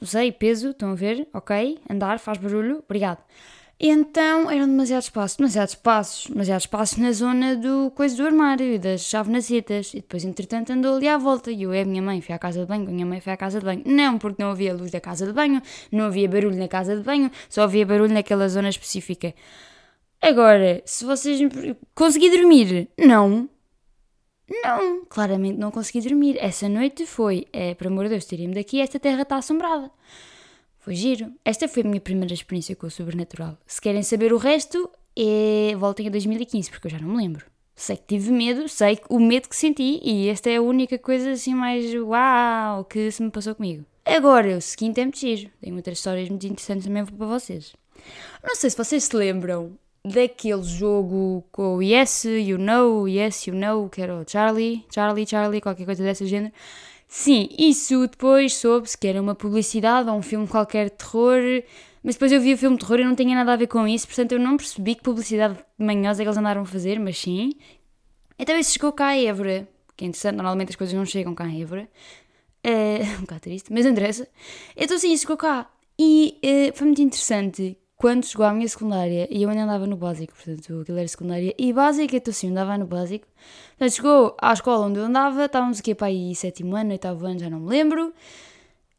usei 0.00 0.30
peso, 0.30 0.70
estão 0.70 0.92
a 0.92 0.94
ver, 0.94 1.26
ok, 1.34 1.76
andar, 1.90 2.20
faz 2.20 2.38
barulho, 2.38 2.84
obrigado. 2.86 3.18
E 3.80 3.88
então 3.90 4.48
eram 4.48 4.66
demasiados 4.66 5.10
passos, 5.10 5.36
demasiados 5.36 5.74
passos, 5.74 6.28
demasiados 6.28 6.66
passos 6.66 6.98
na 6.98 7.10
zona 7.10 7.56
do 7.56 7.90
coisa 7.90 8.16
do 8.16 8.24
armário 8.24 8.74
e 8.74 8.78
das 8.78 9.00
chavenacetas. 9.02 9.92
E 9.92 9.96
depois, 9.96 10.24
entretanto, 10.24 10.72
andou 10.72 10.96
ali 10.96 11.08
à 11.08 11.18
volta. 11.18 11.50
E 11.50 11.64
eu 11.64 11.74
e 11.74 11.80
a 11.80 11.84
minha 11.84 12.00
mãe 12.00 12.22
fui 12.22 12.34
à 12.34 12.38
casa 12.38 12.60
de 12.60 12.66
banho, 12.66 12.88
a 12.88 12.92
minha 12.92 13.04
mãe 13.04 13.20
foi 13.20 13.32
à 13.32 13.36
casa 13.36 13.58
de 13.58 13.64
banho. 13.66 13.82
Não, 13.84 14.16
porque 14.16 14.42
não 14.42 14.50
havia 14.50 14.72
luz 14.72 14.90
da 14.92 15.00
casa 15.00 15.26
de 15.26 15.32
banho, 15.32 15.60
não 15.92 16.06
havia 16.06 16.28
barulho 16.28 16.56
na 16.56 16.68
casa 16.68 16.96
de 16.96 17.02
banho, 17.02 17.30
só 17.50 17.64
havia 17.64 17.84
barulho 17.84 18.14
naquela 18.14 18.48
zona 18.48 18.68
específica. 18.70 19.34
Agora, 20.22 20.80
se 20.86 21.04
vocês. 21.04 21.38
Consegui 21.94 22.30
dormir? 22.30 22.88
Não. 22.96 23.48
Não, 24.48 25.04
claramente 25.06 25.58
não 25.58 25.70
consegui 25.70 26.00
dormir. 26.00 26.36
Essa 26.38 26.68
noite 26.68 27.04
foi, 27.06 27.46
é, 27.52 27.74
por 27.74 27.88
amor 27.88 28.04
de 28.04 28.10
Deus, 28.10 28.26
tirem-me 28.26 28.54
daqui, 28.54 28.80
esta 28.80 28.98
terra 28.98 29.22
está 29.22 29.36
assombrada. 29.36 29.90
Foi 30.78 30.94
giro. 30.94 31.32
Esta 31.44 31.66
foi 31.66 31.82
a 31.82 31.86
minha 31.86 32.00
primeira 32.00 32.32
experiência 32.32 32.76
com 32.76 32.86
o 32.86 32.90
sobrenatural. 32.90 33.58
Se 33.66 33.80
querem 33.80 34.04
saber 34.04 34.32
o 34.32 34.36
resto, 34.36 34.88
é... 35.16 35.74
voltem 35.76 36.06
a 36.06 36.10
2015, 36.10 36.70
porque 36.70 36.86
eu 36.86 36.92
já 36.92 36.98
não 37.00 37.08
me 37.08 37.16
lembro. 37.16 37.44
Sei 37.74 37.96
que 37.96 38.04
tive 38.06 38.30
medo, 38.30 38.68
sei 38.68 38.98
o 39.10 39.18
medo 39.18 39.48
que 39.48 39.56
senti, 39.56 40.00
e 40.02 40.28
esta 40.28 40.48
é 40.48 40.56
a 40.56 40.62
única 40.62 40.96
coisa 40.96 41.32
assim 41.32 41.54
mais 41.54 41.92
uau 41.92 42.84
que 42.84 43.10
se 43.10 43.22
me 43.22 43.30
passou 43.30 43.54
comigo. 43.54 43.84
Agora, 44.04 44.56
o 44.56 44.60
seguinte 44.60 45.00
é 45.00 45.04
muito 45.04 45.18
giro. 45.18 45.50
Tenho 45.60 45.74
outras 45.74 45.98
histórias 45.98 46.28
muito 46.28 46.46
interessantes 46.46 46.86
também 46.86 47.04
para 47.04 47.26
vocês. 47.26 47.74
Não 48.42 48.54
sei 48.54 48.70
se 48.70 48.76
vocês 48.76 49.02
se 49.02 49.16
lembram 49.16 49.76
daquele 50.06 50.62
jogo 50.62 51.44
com 51.50 51.76
o 51.76 51.82
Yes, 51.82 52.24
You 52.24 52.58
Know, 52.58 53.08
Yes, 53.08 53.46
You 53.48 53.56
Know, 53.56 53.88
que 53.88 54.00
era 54.00 54.16
o 54.16 54.24
Charlie, 54.26 54.84
Charlie, 54.94 55.26
Charlie, 55.26 55.60
qualquer 55.60 55.84
coisa 55.84 56.04
desse 56.04 56.26
género. 56.26 56.52
Sim, 57.08 57.48
isso 57.58 58.06
depois 58.06 58.54
soube-se 58.54 58.96
que 58.96 59.06
era 59.06 59.20
uma 59.20 59.34
publicidade 59.34 60.08
ou 60.08 60.16
um 60.16 60.22
filme 60.22 60.46
qualquer 60.46 60.90
de 60.90 60.96
terror, 60.96 61.40
mas 62.02 62.14
depois 62.14 62.30
eu 62.30 62.40
vi 62.40 62.54
o 62.54 62.58
filme 62.58 62.76
de 62.76 62.84
terror 62.84 63.00
e 63.00 63.04
não 63.04 63.14
tinha 63.14 63.34
nada 63.34 63.52
a 63.52 63.56
ver 63.56 63.66
com 63.66 63.86
isso, 63.86 64.06
portanto 64.06 64.32
eu 64.32 64.38
não 64.38 64.56
percebi 64.56 64.94
que 64.94 65.02
publicidade 65.02 65.58
manhosa 65.78 66.22
é 66.22 66.24
que 66.24 66.28
eles 66.28 66.38
andaram 66.38 66.62
a 66.62 66.66
fazer, 66.66 67.00
mas 67.00 67.18
sim. 67.18 67.54
Então 68.38 68.56
isso 68.56 68.72
chegou 68.72 68.92
cá 68.92 69.08
a 69.08 69.16
Évora, 69.16 69.68
que 69.96 70.04
é 70.04 70.08
interessante, 70.08 70.36
normalmente 70.36 70.70
as 70.70 70.76
coisas 70.76 70.94
não 70.94 71.04
chegam 71.04 71.34
cá 71.34 71.44
a 71.44 71.52
Évora. 71.52 71.88
Uh, 72.64 73.02
um 73.18 73.20
bocado 73.22 73.40
triste, 73.40 73.72
mas 73.72 73.86
interessa. 73.86 74.28
Então 74.76 74.98
sim, 74.98 75.16
chegou 75.16 75.36
cá. 75.36 75.68
E 75.98 76.38
uh, 76.44 76.76
foi 76.76 76.86
muito 76.86 77.02
interessante 77.02 77.76
quando 77.96 78.26
chegou 78.26 78.44
à 78.44 78.52
minha 78.52 78.68
secundária, 78.68 79.26
e 79.30 79.42
eu 79.42 79.48
ainda 79.48 79.62
andava 79.64 79.86
no 79.86 79.96
básico, 79.96 80.34
portanto 80.34 80.80
aquilo 80.82 80.98
era 80.98 81.08
secundária 81.08 81.54
e 81.58 81.72
básica, 81.72 82.16
então 82.16 82.32
sim, 82.32 82.50
andava 82.50 82.76
no 82.76 82.86
básico. 82.86 83.26
Portanto, 83.70 83.94
chegou 83.94 84.36
à 84.40 84.52
escola 84.52 84.86
onde 84.86 84.98
eu 84.98 85.04
andava, 85.04 85.46
estávamos 85.46 85.80
aqui 85.80 85.94
para 85.94 86.08
aí 86.08 86.34
sétimo 86.34 86.76
ano, 86.76 86.90
oitavo 86.92 87.26
ano, 87.26 87.38
já 87.40 87.48
não 87.48 87.60
me 87.60 87.68
lembro. 87.68 88.12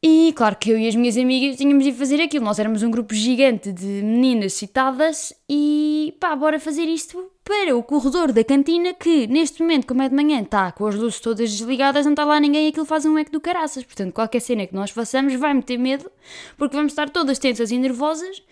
E 0.01 0.31
claro 0.35 0.55
que 0.55 0.69
eu 0.69 0.77
e 0.77 0.87
as 0.87 0.95
minhas 0.95 1.17
amigas 1.17 1.57
tínhamos 1.57 1.83
de 1.83 1.91
fazer 1.91 2.21
aquilo. 2.21 2.45
Nós 2.45 2.59
éramos 2.59 2.83
um 2.83 2.91
grupo 2.91 3.15
gigante 3.15 3.71
de 3.71 3.85
meninas 3.85 4.53
citadas 4.53 5.33
e 5.49 6.15
pá, 6.19 6.35
bora 6.35 6.59
fazer 6.59 6.83
isto 6.83 7.31
para 7.43 7.75
o 7.75 7.81
corredor 7.81 8.31
da 8.31 8.43
cantina 8.43 8.93
que 8.93 9.25
neste 9.25 9.61
momento, 9.61 9.87
como 9.87 10.03
é 10.03 10.09
de 10.09 10.13
manhã, 10.13 10.41
está 10.41 10.71
com 10.71 10.85
as 10.85 10.93
luzes 10.93 11.19
todas 11.19 11.49
desligadas, 11.49 12.05
não 12.05 12.13
está 12.13 12.25
lá 12.25 12.39
ninguém 12.39 12.67
aquilo 12.67 12.85
faz 12.85 13.05
um 13.05 13.17
eco 13.17 13.31
do 13.31 13.41
caraças. 13.41 13.83
Portanto, 13.83 14.13
qualquer 14.13 14.39
cena 14.39 14.67
que 14.67 14.75
nós 14.75 14.91
façamos 14.91 15.33
vai 15.33 15.53
me 15.53 15.63
ter 15.63 15.77
medo 15.77 16.11
porque 16.57 16.75
vamos 16.75 16.91
estar 16.91 17.09
todas 17.09 17.39
tensas 17.39 17.71
e 17.71 17.77
nervosas 17.77 18.43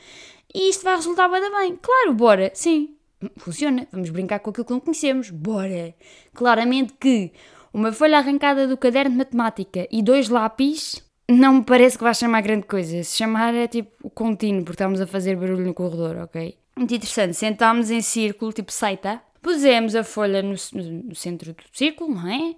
e 0.56 0.70
isto 0.70 0.86
vai 0.86 0.96
resultar 0.96 1.28
bem. 1.28 1.78
Claro, 1.82 2.14
bora, 2.14 2.50
sim, 2.54 2.96
funciona. 3.36 3.86
Vamos 3.92 4.10
brincar 4.10 4.40
com 4.40 4.52
aquilo 4.52 4.66
que 4.66 4.72
não 4.72 4.80
conhecemos, 4.80 5.30
bora. 5.30 5.94
Claramente 6.34 6.94
que 6.94 7.34
uma 7.74 7.92
folha 7.92 8.20
arrancada 8.20 8.66
do 8.66 8.78
caderno 8.78 9.12
de 9.12 9.18
matemática 9.18 9.86
e 9.92 10.02
dois 10.02 10.30
lápis 10.30 11.04
não 11.30 11.56
me 11.56 11.64
parece 11.66 11.98
que 11.98 12.06
vai 12.06 12.16
chamar 12.16 12.40
grande 12.40 12.66
coisa. 12.68 13.04
Se 13.04 13.18
chamar 13.18 13.54
é 13.54 13.68
tipo 13.68 14.10
contínuo, 14.12 14.64
porque 14.64 14.76
estamos 14.76 15.02
a 15.02 15.06
fazer 15.06 15.36
barulho 15.36 15.66
no 15.66 15.74
corredor, 15.74 16.16
ok? 16.24 16.58
Muito 16.78 16.96
interessante. 16.96 17.34
Sentámos 17.34 17.92
em 17.92 18.02
círculo, 18.02 18.54
tipo 18.54 18.72
seita. 18.72 19.22
Pusemos 19.42 19.94
a 19.94 20.06
folha 20.06 20.42
no, 20.42 20.56
no 20.74 21.16
centro 21.16 21.52
do 21.52 21.64
círculo, 21.74 22.16
não 22.16 22.30
é? 22.30 22.56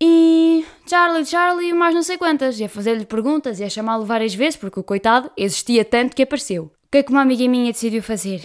E 0.00 0.64
Charlie, 0.88 1.26
Charlie, 1.26 1.72
mais 1.74 1.94
não 1.94 2.02
sei 2.02 2.16
quantas. 2.16 2.58
E 2.58 2.64
a 2.64 2.68
fazer-lhe 2.68 3.04
perguntas 3.04 3.60
e 3.60 3.64
a 3.64 3.68
chamá-lo 3.68 4.06
várias 4.06 4.34
vezes, 4.34 4.56
porque 4.56 4.80
o 4.80 4.82
coitado 4.82 5.30
existia 5.36 5.84
tanto 5.84 6.16
que 6.16 6.22
apareceu 6.22 6.72
que 6.94 6.98
é 6.98 7.02
que 7.02 7.10
uma 7.10 7.22
amiga 7.22 7.48
minha 7.48 7.72
decidiu 7.72 8.00
fazer? 8.00 8.40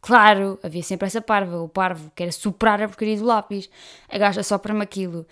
Claro, 0.00 0.58
havia 0.64 0.82
sempre 0.82 1.06
essa 1.06 1.20
parva, 1.20 1.62
o 1.62 1.68
parvo, 1.68 2.10
que 2.12 2.24
era 2.24 2.32
soprar 2.32 2.82
a 2.82 2.88
porcaria 2.88 3.16
do 3.16 3.24
lápis. 3.24 3.70
Agacha 4.08 4.42
só 4.42 4.58
para-me 4.58 4.82
aquilo. 4.82 5.24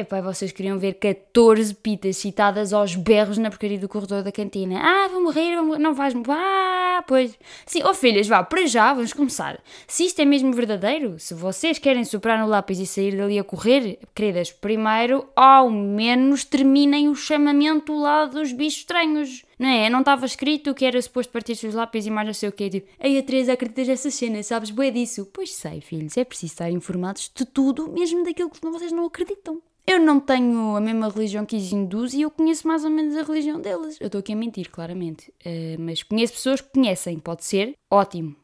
Epá, 0.00 0.18
vocês 0.22 0.50
queriam 0.50 0.78
ver 0.78 0.94
14 0.94 1.74
pitas 1.74 2.16
citadas 2.16 2.72
aos 2.72 2.94
berros 2.94 3.36
na 3.36 3.50
porcaria 3.50 3.78
do 3.78 3.86
corredor 3.86 4.22
da 4.22 4.32
cantina. 4.32 4.80
Ah, 4.82 5.08
vou 5.08 5.22
morrer, 5.22 5.56
vou 5.56 5.66
morrer. 5.66 5.78
não 5.78 5.92
vais 5.92 6.14
morrer. 6.14 6.30
Ah, 6.30 7.04
pois. 7.06 7.38
Sim, 7.66 7.82
oh 7.84 7.92
filhas, 7.92 8.26
vá, 8.26 8.42
para 8.42 8.64
já, 8.66 8.94
vamos 8.94 9.12
começar. 9.12 9.60
Se 9.86 10.06
isto 10.06 10.18
é 10.22 10.24
mesmo 10.24 10.54
verdadeiro, 10.54 11.18
se 11.18 11.34
vocês 11.34 11.78
querem 11.78 12.02
soprar 12.02 12.40
no 12.40 12.46
lápis 12.46 12.78
e 12.78 12.86
sair 12.86 13.14
dali 13.14 13.38
a 13.38 13.44
correr, 13.44 13.98
queridas, 14.14 14.50
primeiro, 14.50 15.28
ao 15.36 15.68
menos 15.68 16.44
terminem 16.44 17.10
o 17.10 17.14
chamamento 17.14 17.94
lá 17.94 18.24
dos 18.24 18.52
bichos 18.52 18.80
estranhos. 18.80 19.44
Não 19.58 19.68
é? 19.68 19.90
Não 19.90 19.98
estava 19.98 20.24
escrito 20.24 20.74
que 20.74 20.86
era 20.86 21.02
suposto 21.02 21.30
partir 21.30 21.52
os 21.52 21.74
lápis 21.74 22.06
e 22.06 22.10
mais 22.10 22.26
não 22.26 22.32
sei 22.32 22.48
o 22.48 22.52
quê. 22.52 22.70
Tipo, 22.70 22.88
ei, 22.98 23.18
a 23.18 23.22
Teresa 23.22 23.52
acreditas 23.52 23.86
nessa 23.86 24.10
cena, 24.10 24.42
sabes? 24.42 24.70
Boé 24.70 24.90
disso. 24.90 25.28
Pois 25.30 25.52
sei, 25.52 25.82
filhos, 25.82 26.16
é 26.16 26.24
preciso 26.24 26.54
estar 26.54 26.70
informados 26.70 27.30
de 27.34 27.44
tudo, 27.44 27.86
mesmo 27.92 28.24
daquilo 28.24 28.48
que 28.48 28.58
vocês 28.62 28.92
não 28.92 29.04
acreditam. 29.04 29.60
Eu 29.86 29.98
não 29.98 30.20
tenho 30.20 30.76
a 30.76 30.80
mesma 30.80 31.08
religião 31.08 31.44
que 31.44 31.56
os 31.56 31.72
hindus 31.72 32.14
e 32.14 32.22
eu 32.22 32.30
conheço 32.30 32.66
mais 32.66 32.84
ou 32.84 32.90
menos 32.90 33.16
a 33.16 33.22
religião 33.22 33.60
deles. 33.60 33.96
Eu 34.00 34.06
estou 34.06 34.20
aqui 34.20 34.32
a 34.32 34.36
mentir, 34.36 34.70
claramente. 34.70 35.32
Uh, 35.44 35.80
mas 35.80 36.02
conheço 36.02 36.34
pessoas 36.34 36.60
que 36.60 36.70
conhecem, 36.72 37.18
pode 37.18 37.44
ser? 37.44 37.74
Ótimo. 37.90 38.36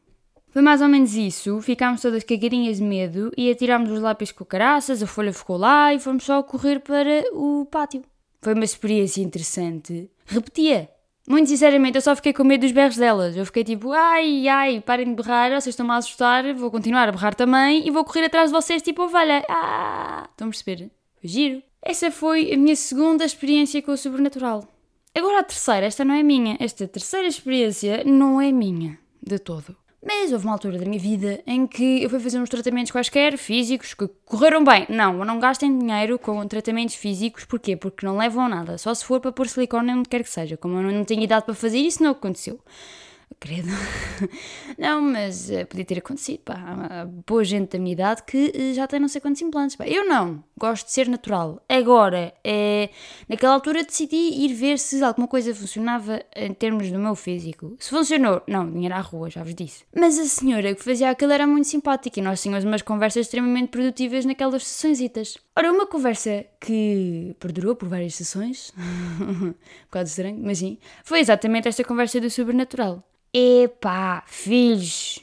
Foi 0.51 0.63
mais 0.63 0.81
ou 0.81 0.89
menos 0.89 1.15
isso. 1.15 1.61
Ficámos 1.61 2.01
todas 2.01 2.25
cagadinhas 2.25 2.79
de 2.79 2.83
medo 2.83 3.31
e 3.37 3.51
atirámos 3.51 3.91
os 3.91 4.01
lápis 4.01 4.33
com 4.33 4.45
caraças, 4.45 5.03
a 5.03 5.07
folha 5.07 5.33
ficou 5.33 5.59
lá 5.59 5.93
e 5.93 6.01
fomos 6.01 6.25
só 6.25 6.43
correr 6.43 6.81
para 6.81 7.25
o 7.33 7.67
pátio. 7.67 8.03
Foi 8.41 8.55
uma 8.55 8.65
experiência 8.65 9.21
interessante. 9.21 10.11
Repetia. 10.25 10.89
Muito 11.29 11.49
sinceramente, 11.49 11.97
eu 11.97 12.03
só 12.03 12.15
fiquei 12.15 12.33
com 12.33 12.45
medo 12.45 12.61
dos 12.61 12.73
berros 12.73 12.97
delas. 12.97 13.37
Eu 13.37 13.45
fiquei 13.45 13.65
tipo, 13.65 13.93
ai, 13.93 14.47
ai, 14.49 14.81
parem 14.81 15.07
de 15.07 15.15
berrar, 15.15 15.51
vocês 15.51 15.67
estão-me 15.75 15.93
a 15.93 15.97
assustar, 15.97 16.55
vou 16.55 16.71
continuar 16.71 17.09
a 17.09 17.13
berrar 17.13 17.35
também 17.35 17.87
e 17.87 17.91
vou 17.91 18.05
correr 18.05 18.25
atrás 18.25 18.51
de 18.51 18.57
vocês 18.57 18.81
tipo 18.81 19.03
ovelha. 19.03 19.45
Ah, 19.49 20.29
estão 20.31 20.47
a 20.47 20.51
perceber? 20.51 20.91
Giro. 21.27 21.63
Essa 21.83 22.11
foi 22.11 22.53
a 22.53 22.57
minha 22.57 22.77
segunda 22.77 23.25
experiência 23.25 23.83
com 23.83 23.93
o 23.93 23.97
sobrenatural. 23.97 24.67
Agora 25.15 25.41
a 25.41 25.45
terceira, 25.45 25.87
esta 25.87 26.05
não 26.05 26.15
é 26.15 26.23
minha. 26.23 26.57
Esta 26.61 26.87
terceira 26.87 27.27
experiência 27.27 28.05
não 28.05 28.41
é 28.41 28.53
minha, 28.53 28.99
de 29.23 29.39
todo. 29.39 29.77
Mas 30.05 30.33
houve 30.33 30.45
uma 30.45 30.53
altura 30.53 30.79
da 30.79 30.85
minha 30.85 31.01
vida 31.01 31.43
em 31.47 31.67
que 31.67 32.03
eu 32.03 32.09
fui 32.09 32.21
fazer 32.21 32.39
uns 32.39 32.49
tratamentos 32.49 32.93
quaisquer, 32.93 33.37
físicos, 33.37 33.93
que 33.93 34.07
correram 34.25 34.63
bem. 34.63 34.87
Não, 34.89 35.25
não 35.25 35.41
gastem 35.41 35.77
dinheiro 35.77 36.17
com 36.17 36.47
tratamentos 36.47 36.95
físicos, 36.95 37.45
porquê? 37.45 37.77
Porque 37.77 38.07
não 38.07 38.17
levam 38.17 38.45
a 38.45 38.49
nada, 38.49 38.79
só 38.79 38.95
se 38.95 39.05
for 39.05 39.21
para 39.21 39.33
pôr 39.33 39.49
silicone 39.49 39.93
onde 39.93 40.09
quer 40.09 40.23
que 40.23 40.31
seja. 40.31 40.57
Como 40.57 40.77
eu 40.77 40.93
não 40.93 41.05
tenho 41.05 41.23
idade 41.23 41.45
para 41.45 41.55
fazer 41.55 41.79
isso, 41.79 42.05
não 42.05 42.13
aconteceu. 42.13 42.61
Credo. 43.39 43.69
Não, 44.79 45.03
mas 45.03 45.51
uh, 45.51 45.67
podia 45.67 45.85
ter 45.85 45.99
acontecido. 45.99 46.41
Pá. 46.41 46.55
Há 46.55 47.05
boa 47.05 47.45
gente 47.45 47.73
da 47.73 47.79
minha 47.79 47.93
idade 47.93 48.23
que 48.23 48.53
uh, 48.55 48.75
já 48.75 48.87
tem 48.87 48.99
não 48.99 49.09
sei 49.09 49.21
quantos 49.21 49.43
implantes. 49.43 49.77
Pá. 49.77 49.87
Eu 49.87 50.09
não. 50.09 50.43
Gosto 50.59 50.87
de 50.87 50.93
ser 50.93 51.07
natural. 51.09 51.63
Agora, 51.69 52.33
é, 52.43 52.89
naquela 53.29 53.53
altura 53.53 53.85
decidi 53.85 54.17
ir 54.17 54.55
ver 54.55 54.79
se 54.79 55.03
alguma 55.05 55.29
coisa 55.29 55.55
funcionava 55.55 56.23
em 56.35 56.53
termos 56.55 56.91
do 56.91 56.99
meu 56.99 57.15
físico. 57.15 57.77
Se 57.79 57.91
funcionou, 57.91 58.43
não, 58.49 58.71
dinheiro 58.71 58.95
à 58.95 59.01
rua, 59.01 59.29
já 59.29 59.43
vos 59.43 59.55
disse. 59.55 59.85
Mas 59.95 60.19
a 60.19 60.25
senhora 60.25 60.75
que 60.75 60.83
fazia 60.83 61.11
aquilo 61.11 61.33
era 61.33 61.47
muito 61.47 61.69
simpática 61.69 62.19
e 62.19 62.23
nós 62.23 62.41
tínhamos 62.43 62.65
umas 62.65 62.81
conversas 62.81 63.27
extremamente 63.27 63.69
produtivas 63.69 64.25
naquelas 64.25 64.65
sessõesitas. 64.67 65.37
Ora, 65.55 65.71
uma 65.71 65.87
conversa 65.87 66.47
que 66.61 67.37
perdurou 67.39 67.77
por 67.77 67.89
várias 67.89 68.15
sessões, 68.15 68.73
bocado 69.87 70.09
estranho, 70.09 70.41
mas 70.43 70.59
sim, 70.59 70.79
foi 71.05 71.21
exatamente 71.21 71.69
esta 71.69 71.85
conversa 71.85 72.21
do 72.21 72.31
sobrenatural. 72.31 73.05
Epá, 73.39 74.25
filhos. 74.27 75.23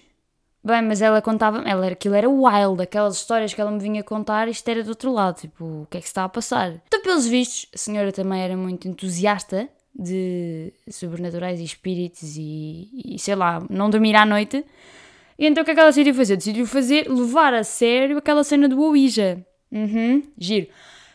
Bem, 0.63 0.83
mas 0.83 1.01
ela 1.01 1.19
contava, 1.19 1.63
ela, 1.67 1.87
aquilo 1.87 2.13
era 2.13 2.29
wild, 2.29 2.79
aquelas 2.79 3.15
histórias 3.15 3.55
que 3.55 3.59
ela 3.59 3.71
me 3.71 3.79
vinha 3.79 4.03
contar, 4.03 4.47
isto 4.47 4.67
era 4.69 4.83
do 4.83 4.89
outro 4.89 5.11
lado, 5.11 5.41
tipo, 5.41 5.65
o 5.65 5.87
que 5.89 5.97
é 5.97 5.99
que 5.99 6.05
se 6.05 6.11
está 6.11 6.23
a 6.23 6.29
passar? 6.29 6.79
Então, 6.87 7.01
pelos 7.01 7.25
vistos, 7.25 7.67
a 7.73 7.77
senhora 7.77 8.11
também 8.11 8.39
era 8.39 8.55
muito 8.55 8.87
entusiasta 8.87 9.67
de 9.95 10.71
sobrenaturais 10.91 11.59
e 11.59 11.63
espíritos 11.63 12.37
e, 12.37 12.87
e 13.15 13.17
sei 13.17 13.33
lá, 13.33 13.65
não 13.67 13.89
dormir 13.89 14.15
à 14.15 14.27
noite. 14.27 14.63
E 15.37 15.47
então 15.47 15.63
o 15.63 15.65
que 15.65 15.71
é 15.71 15.73
que 15.73 15.79
ela 15.79 15.89
decidiu 15.89 16.13
fazer? 16.13 16.37
Decidiu 16.37 16.67
fazer, 16.67 17.09
levar 17.09 17.55
a 17.55 17.63
sério 17.63 18.19
aquela 18.19 18.43
cena 18.43 18.69
do 18.69 18.79
Ouija. 18.79 19.43
Uhum, 19.71 20.21
giro. 20.37 20.67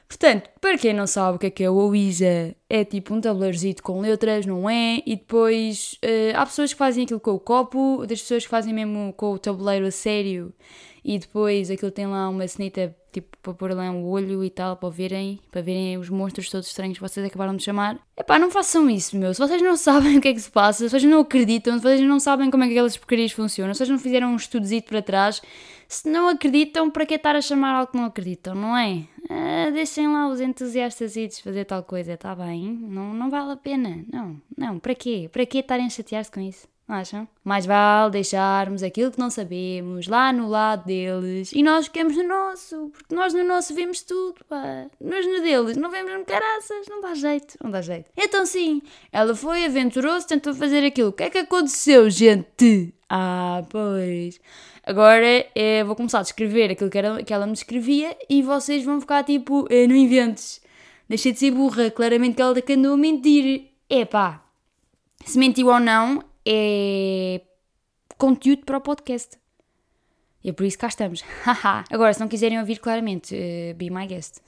Portanto, 0.09 0.49
para 0.59 0.79
quem 0.79 0.95
não 0.95 1.07
sabe 1.07 1.37
o 1.37 1.38
que 1.38 1.47
é 1.47 1.50
que 1.50 1.62
é 1.62 1.71
o 1.71 1.75
Ouija, 1.75 2.57
é 2.69 2.83
tipo 2.83 3.15
um 3.15 3.21
tabuleirozinho 3.21 3.75
com 3.83 4.00
letras, 4.00 4.47
não 4.47 4.69
é? 4.69 5.03
E 5.05 5.17
depois 5.17 5.99
uh, 6.03 6.35
há 6.35 6.47
pessoas 6.47 6.73
que 6.73 6.79
fazem 6.79 7.05
aquilo 7.05 7.21
com 7.21 7.33
o 7.33 7.38
copo, 7.38 7.79
outras 8.00 8.23
pessoas 8.23 8.45
que 8.45 8.49
fazem 8.49 8.73
mesmo 8.73 9.12
com 9.12 9.33
o 9.33 9.38
tabuleiro 9.38 9.87
a 9.87 9.91
sério 9.91 10.53
e 11.05 11.19
depois 11.19 11.71
aquilo 11.71 11.91
tem 11.91 12.07
lá 12.07 12.29
uma 12.29 12.47
cenita 12.49 12.95
tipo 13.12 13.37
para 13.43 13.55
pôr 13.55 13.73
lá 13.73 13.91
um 13.91 14.05
olho 14.05 14.45
e 14.45 14.50
tal, 14.50 14.77
para 14.77 14.91
verem, 14.91 15.41
para 15.50 15.62
verem 15.62 15.97
os 15.97 16.11
monstros 16.11 16.50
todos 16.50 16.69
estranhos 16.69 16.99
que 16.99 17.03
vocês 17.03 17.25
acabaram 17.25 17.57
de 17.57 17.62
chamar. 17.62 17.99
Epá, 18.17 18.38
não 18.38 18.50
façam 18.50 18.88
isso, 18.91 19.17
meu. 19.17 19.33
Se 19.33 19.41
vocês 19.41 19.62
não 19.62 19.77
sabem 19.79 20.19
o 20.19 20.21
que 20.21 20.29
é 20.29 20.35
que 20.35 20.41
se 20.41 20.50
passa, 20.50 20.79
se 20.79 20.91
vocês 20.91 21.05
não 21.05 21.21
acreditam, 21.21 21.77
se 21.79 21.83
vocês 21.83 22.00
não 22.00 22.21
sabem 22.21 22.50
como 22.50 22.65
é 22.65 22.67
que 22.67 22.73
aquelas 22.73 22.97
porcarias 22.97 23.33
funcionam, 23.33 23.73
se 23.73 23.79
vocês 23.79 23.88
não 23.88 23.99
fizeram 23.99 24.33
um 24.33 24.37
estudozito 24.37 24.88
para 24.88 25.00
trás, 25.00 25.41
se 25.87 26.09
não 26.09 26.29
acreditam, 26.29 26.91
para 26.91 27.07
que 27.07 27.15
estar 27.15 27.35
a 27.35 27.41
chamar 27.41 27.75
algo 27.75 27.93
que 27.93 27.97
não 27.97 28.05
acreditam, 28.05 28.55
não 28.55 28.77
é? 28.77 29.05
Ah, 29.29 29.71
deixem 29.71 30.09
lá 30.09 30.29
os 30.29 30.41
entusiastas 30.41 31.15
fazer 31.41 31.65
tal 31.65 31.83
coisa, 31.83 32.15
está 32.15 32.35
bem? 32.35 32.79
Não, 32.83 33.13
não 33.13 33.29
vale 33.29 33.53
a 33.53 33.57
pena. 33.57 34.05
Não, 34.11 34.41
não, 34.57 34.79
para 34.79 34.95
quê? 34.95 35.29
Para 35.31 35.45
quê 35.45 35.59
estarem 35.59 35.87
a 35.87 35.91
chatear-se 35.91 36.31
com 36.31 36.41
isso? 36.41 36.67
Acham? 36.89 37.29
Mais 37.45 37.67
vale 37.67 38.13
deixarmos 38.13 38.83
aquilo 38.83 39.13
que 39.13 39.19
não 39.19 39.29
sabemos 39.29 40.09
lá 40.09 40.33
no 40.33 40.49
lado 40.49 40.87
deles 40.87 41.53
e 41.53 41.63
nós 41.63 41.85
ficamos 41.85 42.17
no 42.17 42.27
nosso, 42.27 42.91
porque 42.95 43.15
nós 43.15 43.35
no 43.35 43.45
nosso 43.45 43.75
vemos 43.75 44.01
tudo, 44.01 44.43
pá. 44.49 44.87
Nós 44.99 45.27
no 45.27 45.43
deles 45.43 45.77
não 45.77 45.91
vemos 45.91 46.11
no 46.15 46.25
caraças, 46.25 46.87
não 46.89 47.03
dá 47.03 47.13
jeito, 47.13 47.59
não 47.63 47.71
dá 47.71 47.83
jeito. 47.83 48.11
Então 48.17 48.47
sim, 48.47 48.81
ela 49.13 49.35
foi, 49.35 49.67
aventurou-se, 49.67 50.27
tentou 50.27 50.55
fazer 50.55 50.83
aquilo. 50.83 51.11
O 51.11 51.13
que 51.13 51.25
é 51.25 51.31
que 51.31 51.37
aconteceu, 51.37 52.09
gente? 52.09 52.95
Ah, 53.07 53.63
pois. 53.69 54.41
Agora 54.88 55.47
é, 55.54 55.85
vou 55.85 55.95
começar 55.95 56.21
a 56.21 56.23
descrever 56.23 56.71
aquilo 56.71 56.88
que, 56.88 56.97
era, 56.97 57.23
que 57.23 57.35
ela 57.35 57.47
me 57.47 57.52
descrevia 57.52 58.16
e 58.26 58.42
vocês 58.42 58.83
vão 58.83 58.99
ficar 58.99 59.23
tipo, 59.23 59.66
eh, 59.68 59.87
não 59.87 59.95
inventes. 59.95 60.62
Deixei 61.07 61.30
de 61.30 61.38
ser 61.38 61.50
burra, 61.50 61.90
claramente 61.90 62.37
que 62.37 62.40
ela 62.40 62.54
andou 62.71 62.95
a 62.95 62.97
mentir. 62.97 63.68
É 63.90 64.07
se 65.26 65.38
mentiu 65.38 65.66
ou 65.66 65.78
não, 65.78 66.25
é 66.42 67.42
conteúdo 68.16 68.64
para 68.64 68.78
o 68.78 68.80
podcast. 68.80 69.37
E 70.42 70.49
é 70.49 70.52
por 70.54 70.64
isso 70.64 70.78
que 70.78 70.80
cá 70.80 70.87
estamos. 70.88 71.23
Agora, 71.92 72.14
se 72.14 72.21
não 72.21 72.28
quiserem 72.28 72.59
ouvir 72.59 72.78
claramente, 72.78 73.35
uh, 73.35 73.75
be 73.75 73.90
my 73.90 74.07
guest. 74.07 74.38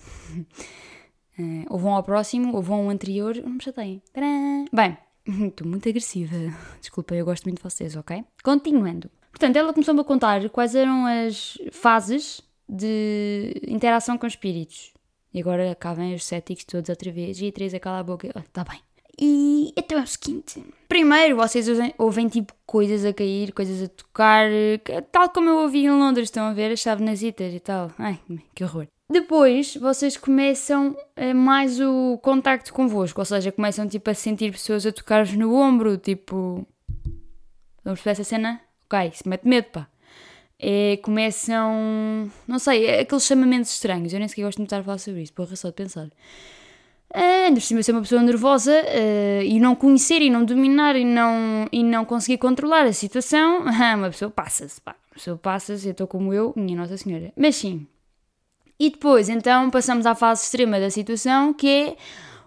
uh, 1.38 1.66
ou 1.68 1.78
vão 1.78 1.92
ao 1.92 2.02
próximo, 2.02 2.56
ou 2.56 2.62
vão 2.62 2.84
ao 2.84 2.88
anterior, 2.88 3.36
não 3.36 3.50
me 3.50 3.62
chateiem. 3.62 4.00
Tadã! 4.10 4.64
Bem, 4.72 4.96
estou 5.48 5.66
muito 5.66 5.86
agressiva. 5.86 6.36
Desculpa, 6.80 7.14
eu 7.14 7.26
gosto 7.26 7.44
muito 7.44 7.58
de 7.58 7.62
vocês, 7.62 7.94
ok? 7.94 8.24
Continuando. 8.42 9.10
Portanto, 9.30 9.56
ela 9.56 9.72
começou-me 9.72 10.00
a 10.00 10.04
contar 10.04 10.48
quais 10.50 10.74
eram 10.74 11.06
as 11.06 11.56
fases 11.72 12.40
de 12.68 13.60
interação 13.66 14.18
com 14.18 14.26
espíritos. 14.26 14.92
E 15.32 15.40
agora 15.40 15.74
cá 15.74 15.94
vem 15.94 16.14
os 16.14 16.24
céticos 16.24 16.64
todos 16.64 16.90
outra 16.90 17.10
vez. 17.10 17.40
E 17.40 17.52
Teresa 17.52 17.78
cala 17.78 18.00
a 18.00 18.02
boca. 18.02 18.28
Oh, 18.34 18.64
bem. 18.70 18.80
E 19.20 19.72
então 19.76 19.98
é 19.98 20.02
o 20.02 20.06
seguinte: 20.06 20.64
primeiro 20.88 21.36
vocês 21.36 21.68
ouvem, 21.68 21.94
ouvem, 21.98 22.28
tipo 22.28 22.54
coisas 22.64 23.04
a 23.04 23.12
cair, 23.12 23.52
coisas 23.52 23.82
a 23.82 23.88
tocar, 23.88 24.48
tal 25.12 25.28
como 25.28 25.50
eu 25.50 25.58
ouvi 25.58 25.84
em 25.84 25.90
Londres, 25.90 26.28
estão 26.28 26.44
a 26.44 26.52
ver 26.52 26.72
as 26.72 26.80
chavenasitas 26.80 27.52
e 27.52 27.60
tal. 27.60 27.92
Ai, 27.98 28.18
que 28.54 28.64
horror. 28.64 28.86
Depois 29.10 29.76
vocês 29.76 30.16
começam 30.16 30.96
eh, 31.16 31.34
mais 31.34 31.80
o 31.80 32.16
contacto 32.22 32.72
convosco, 32.72 33.20
ou 33.20 33.24
seja, 33.24 33.50
começam 33.50 33.86
tipo 33.86 34.08
a 34.08 34.14
sentir 34.14 34.52
pessoas 34.52 34.86
a 34.86 34.92
tocar-vos 34.92 35.34
no 35.36 35.54
ombro, 35.54 35.98
tipo. 35.98 36.66
Vamos 37.84 38.00
para 38.00 38.12
essa 38.12 38.24
cena? 38.24 38.60
Ok, 38.90 39.12
isso 39.14 39.28
mete 39.28 39.46
medo, 39.46 39.66
pá. 39.66 39.86
É, 40.58 40.98
começam. 41.02 42.30
Não 42.46 42.58
sei, 42.58 42.86
é 42.86 43.00
aqueles 43.00 43.24
chamamentos 43.24 43.70
estranhos. 43.70 44.12
Eu 44.12 44.18
nem 44.18 44.28
sequer 44.28 44.42
gosto 44.42 44.58
de 44.58 44.64
estar 44.64 44.80
a 44.80 44.82
falar 44.82 44.98
sobre 44.98 45.22
isso, 45.22 45.32
porra, 45.32 45.54
só 45.54 45.68
de 45.68 45.74
pensar. 45.74 46.08
Uh, 47.12 47.46
ainda 47.46 47.60
por 47.60 47.82
ser 47.82 47.92
uma 47.92 48.02
pessoa 48.02 48.22
nervosa 48.22 48.72
uh, 48.72 49.42
e 49.42 49.58
não 49.58 49.74
conhecer 49.74 50.22
e 50.22 50.30
não 50.30 50.44
dominar 50.44 50.94
e 50.94 51.04
não, 51.04 51.66
e 51.72 51.82
não 51.82 52.04
conseguir 52.04 52.38
controlar 52.38 52.84
a 52.84 52.92
situação, 52.92 53.64
uma 53.96 54.10
pessoa 54.10 54.30
passa-se, 54.30 54.80
pá. 54.80 54.94
Uma 55.10 55.14
pessoa 55.14 55.36
passa-se, 55.36 55.86
eu 55.86 55.92
estou 55.92 56.06
como 56.06 56.32
eu, 56.32 56.52
minha 56.56 56.76
Nossa 56.76 56.96
Senhora. 56.96 57.32
Mas 57.36 57.56
sim. 57.56 57.86
E 58.78 58.90
depois, 58.90 59.28
então, 59.28 59.70
passamos 59.70 60.06
à 60.06 60.14
fase 60.14 60.44
extrema 60.44 60.78
da 60.78 60.88
situação, 60.88 61.52
que 61.52 61.68
é 61.68 61.96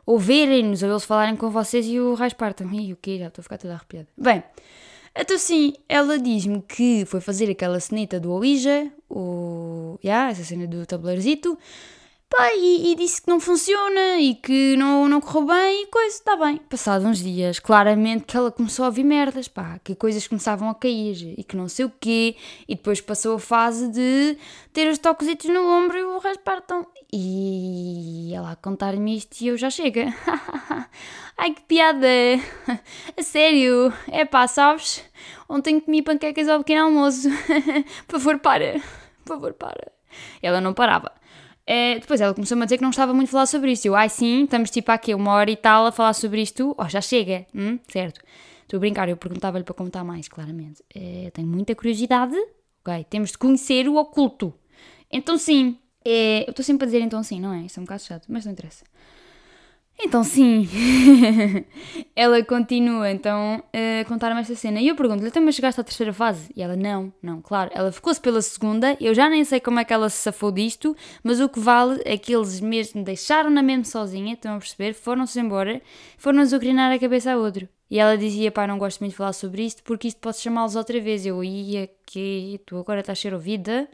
ouvirem-nos, 0.05 0.81
ou 0.81 0.89
eles 0.89 1.03
falarem 1.03 1.35
com 1.35 1.50
vocês 1.50 1.85
e 1.85 2.00
o 2.00 2.13
raio 2.13 2.35
partam. 2.35 2.71
Ih, 2.73 2.93
o 2.93 2.97
quê? 2.97 3.19
Já 3.19 3.27
estou 3.27 3.41
a 3.41 3.43
ficar 3.43 3.57
toda 3.57 3.73
arrepiada. 3.73 4.07
Bem, 4.17 4.43
então 5.15 5.38
sim, 5.38 5.74
ela 5.88 6.17
diz-me 6.17 6.62
que 6.62 7.05
foi 7.05 7.22
fazer 7.22 7.50
aquela 7.50 7.79
cenita 7.79 8.20
do 8.20 8.32
Ouija, 8.32 8.91
o... 9.10 10.00
Yeah, 10.03 10.32
essa 10.32 10.43
cena 10.43 10.67
do 10.67 10.86
tabuleirzito, 10.86 11.58
Pá, 12.36 12.52
e, 12.56 12.92
e, 12.92 12.96
disse 12.96 13.22
que 13.22 13.30
não 13.30 13.40
funciona 13.40 14.18
e 14.18 14.34
que 14.34 14.75
não, 14.75 15.08
não 15.08 15.22
correu 15.22 15.46
bem 15.46 15.84
e 15.84 15.86
coisa, 15.86 16.16
está 16.16 16.36
bem. 16.36 16.58
Passados 16.68 17.06
uns 17.06 17.20
dias, 17.20 17.60
claramente 17.60 18.24
que 18.25 18.36
ela 18.36 18.52
começou 18.52 18.86
a 18.86 18.88
ouvir 18.88 19.04
merdas, 19.04 19.48
pá, 19.48 19.80
que 19.84 19.94
coisas 19.94 20.28
começavam 20.28 20.68
a 20.68 20.74
cair 20.74 21.36
e 21.38 21.44
que 21.44 21.56
não 21.56 21.70
sei 21.70 21.86
o 21.86 21.92
quê, 22.02 22.36
e 22.68 22.74
depois 22.74 23.00
passou 23.00 23.36
a 23.36 23.40
fase 23.40 23.88
de 23.88 24.36
ter 24.74 24.90
os 24.90 24.98
toquezitos 24.98 25.46
no 25.52 25.62
ombro 25.62 25.96
e 25.96 26.04
o 26.04 26.18
resto 26.18 26.42
partam. 26.42 26.88
E 27.13 28.32
ela 28.34 28.54
a 28.54 28.56
contar-me 28.56 29.16
isto 29.16 29.40
e 29.40 29.50
eu 29.50 29.56
já 29.56 29.70
chega. 29.70 30.12
Ai 31.38 31.52
que 31.52 31.62
piada! 31.62 32.08
A 33.16 33.22
sério! 33.22 33.94
É 34.08 34.25
pá, 34.25 34.48
sabes? 34.48 35.04
Ontem 35.48 35.80
comi 35.80 36.02
panquecas 36.02 36.50
ao 36.50 36.60
pequeno 36.60 36.86
almoço. 36.86 37.30
Por 38.10 38.20
favor, 38.20 38.40
para! 38.40 38.82
Por 39.24 39.36
favor, 39.36 39.54
para! 39.54 39.92
Ela 40.42 40.60
não 40.60 40.74
parava. 40.74 41.12
É, 41.65 42.00
depois 42.00 42.20
ela 42.20 42.34
começou-me 42.34 42.62
a 42.63 42.65
dizer 42.65 42.77
que 42.77 42.84
não 42.84 42.89
estava 42.89 43.13
muito 43.13 43.29
a 43.29 43.32
falar 43.32 43.46
sobre 43.46 43.72
isto. 43.72 43.86
Eu, 43.86 43.96
ai 43.96 44.10
sim, 44.10 44.43
estamos 44.43 44.70
tipo 44.70 44.91
aqui 44.91 45.13
uma 45.15 45.32
hora 45.34 45.50
e 45.51 45.55
tal 45.55 45.86
a 45.86 45.91
falar 45.91 46.13
sobre 46.13 46.41
isto. 46.41 46.75
Oh, 46.77 46.89
já 46.89 47.00
chega, 47.01 47.46
hum? 47.55 47.79
certo? 47.88 48.22
Estou 48.63 48.77
a 48.77 48.79
brincar, 48.82 49.08
eu 49.10 49.17
perguntava-lhe 49.17 49.63
para 49.63 49.74
contar 49.74 50.03
mais, 50.03 50.27
claramente. 50.27 50.84
É, 50.93 51.32
tenho 51.34 51.48
muita 51.48 51.74
curiosidade, 51.75 52.36
ok? 52.86 53.05
Temos 53.10 53.32
de 53.32 53.38
conhecer 53.38 53.88
o 53.88 53.96
oculto. 53.98 54.53
Então 55.12 55.38
sim, 55.38 55.77
É, 56.05 56.43
eu 56.46 56.50
estou 56.51 56.65
sempre 56.65 56.84
a 56.84 56.88
dizer 56.88 57.00
então 57.01 57.24
sim, 57.24 57.39
não 57.39 57.53
é? 57.53 57.62
Isso 57.65 57.79
é 57.79 57.82
um 57.82 57.86
bocado 57.86 58.01
chato, 58.03 58.25
mas 58.27 58.43
não 58.46 58.51
interessa. 58.51 58.84
Então 60.00 60.23
sim, 60.23 60.67
ela 62.15 62.43
continua 62.43 63.09
então 63.09 63.63
a 63.71 64.05
contar-me 64.05 64.41
esta 64.41 64.55
cena. 64.55 64.81
E 64.81 64.88
eu 64.88 64.95
pergunto-lhe, 64.95 65.29
então 65.29 65.41
mas 65.41 65.55
chegaste 65.55 65.79
à 65.79 65.83
terceira 65.83 66.12
fase? 66.12 66.50
E 66.55 66.62
ela, 66.62 66.75
não, 66.75 67.13
não, 67.21 67.41
claro. 67.41 67.71
Ela 67.73 67.91
ficou-se 67.91 68.19
pela 68.19 68.41
segunda, 68.41 68.97
eu 69.00 69.13
já 69.13 69.29
nem 69.29 69.43
sei 69.45 69.59
como 69.59 69.79
é 69.79 69.85
que 69.85 69.93
ela 69.93 70.09
se 70.09 70.17
safou 70.17 70.51
disto, 70.51 70.95
mas 71.23 71.39
o 71.39 71.47
que 71.47 71.59
vale 71.59 72.01
é 72.05 72.17
que 72.17 72.33
eles 72.35 72.59
mesmo 72.59 73.03
deixaram-na 73.03 73.62
mesmo 73.62 73.85
sozinha, 73.85 74.33
estão 74.33 74.55
a 74.55 74.59
perceber? 74.59 74.93
Foram-se 74.93 75.39
embora, 75.39 75.81
foram-nos 76.17 76.51
azucrinar 76.51 76.91
a 76.91 77.00
cabeça 77.00 77.31
a 77.31 77.38
outro. 77.38 77.69
E 77.89 78.00
ela 78.00 78.17
dizia, 78.17 78.51
pá, 78.51 78.65
não 78.65 78.79
gosto 78.79 79.00
muito 79.01 79.12
de 79.12 79.17
falar 79.17 79.33
sobre 79.33 79.63
isto 79.63 79.83
porque 79.83 80.07
isto 80.07 80.19
pode 80.19 80.38
chamá-los 80.38 80.75
outra 80.75 81.00
vez. 81.00 81.25
Eu 81.25 81.43
ia, 81.43 81.89
que 82.05 82.59
tu 82.65 82.77
agora 82.77 83.01
estás 83.01 83.19
a 83.19 83.21
ser 83.21 83.33
ouvida? 83.33 83.88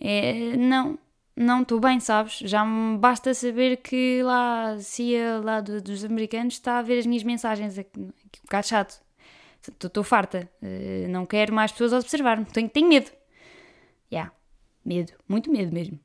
É, 0.00 0.56
não, 0.56 0.98
não 1.36 1.62
estou 1.62 1.80
bem, 1.80 2.00
sabes? 2.00 2.38
Já 2.38 2.64
me 2.64 2.98
basta 2.98 3.32
saber 3.32 3.78
que 3.78 4.22
lá, 4.22 4.76
CIA 4.78 5.40
lá 5.42 5.60
do, 5.60 5.80
dos 5.80 6.04
americanos 6.04 6.54
está 6.54 6.78
a 6.78 6.82
ver 6.82 6.98
as 6.98 7.06
minhas 7.06 7.22
mensagens. 7.22 7.78
É 7.78 7.86
um 7.96 8.10
bocado 8.44 8.66
chato. 8.66 9.00
Estou 9.82 10.02
farta. 10.02 10.50
Uh, 10.62 11.08
não 11.08 11.26
quero 11.26 11.54
mais 11.54 11.72
pessoas 11.72 11.92
a 11.92 11.98
observar-me. 11.98 12.44
Tenho, 12.46 12.68
tenho 12.68 12.88
medo. 12.88 13.10
Já. 14.10 14.18
Yeah. 14.18 14.32
Medo. 14.84 15.12
Muito 15.28 15.50
medo 15.50 15.72
mesmo. 15.72 15.98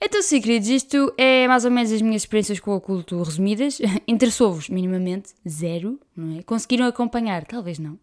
Então, 0.00 0.20
sim, 0.20 0.40
queridos, 0.40 0.68
isto 0.68 1.14
é 1.16 1.48
mais 1.48 1.64
ou 1.64 1.70
menos 1.70 1.90
as 1.90 2.02
minhas 2.02 2.22
experiências 2.22 2.60
com 2.60 2.72
o 2.72 2.76
oculto 2.76 3.22
resumidas. 3.22 3.78
Interessou-vos 4.06 4.68
minimamente? 4.68 5.32
Zero, 5.48 5.98
não 6.14 6.38
é? 6.38 6.42
Conseguiram 6.42 6.86
acompanhar? 6.86 7.44
Talvez 7.46 7.78
não. 7.78 7.98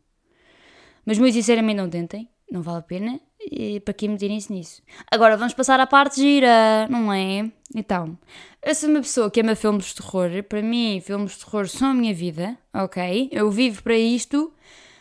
Mas 1.05 1.19
muito 1.19 1.33
sinceramente 1.33 1.77
não 1.77 1.89
tentem. 1.89 2.27
Não 2.51 2.61
vale 2.61 2.79
a 2.79 2.81
pena. 2.81 3.19
E 3.39 3.79
para 3.79 3.93
que 3.93 4.07
meterem-se 4.07 4.51
nisso? 4.53 4.83
Agora 5.09 5.37
vamos 5.37 5.53
passar 5.53 5.79
à 5.79 5.87
parte 5.87 6.21
gira, 6.21 6.87
não 6.89 7.11
é? 7.11 7.49
Então, 7.73 8.17
eu 8.61 8.75
sou 8.75 8.89
uma 8.89 8.99
pessoa 8.99 9.31
que 9.31 9.39
ama 9.39 9.55
filmes 9.55 9.85
de 9.85 9.95
terror. 9.95 10.29
Para 10.43 10.61
mim, 10.61 11.01
filmes 11.01 11.31
de 11.31 11.45
terror 11.45 11.67
são 11.67 11.89
a 11.89 11.93
minha 11.93 12.13
vida, 12.13 12.57
ok? 12.73 13.29
Eu 13.31 13.49
vivo 13.49 13.81
para 13.81 13.97
isto, 13.97 14.53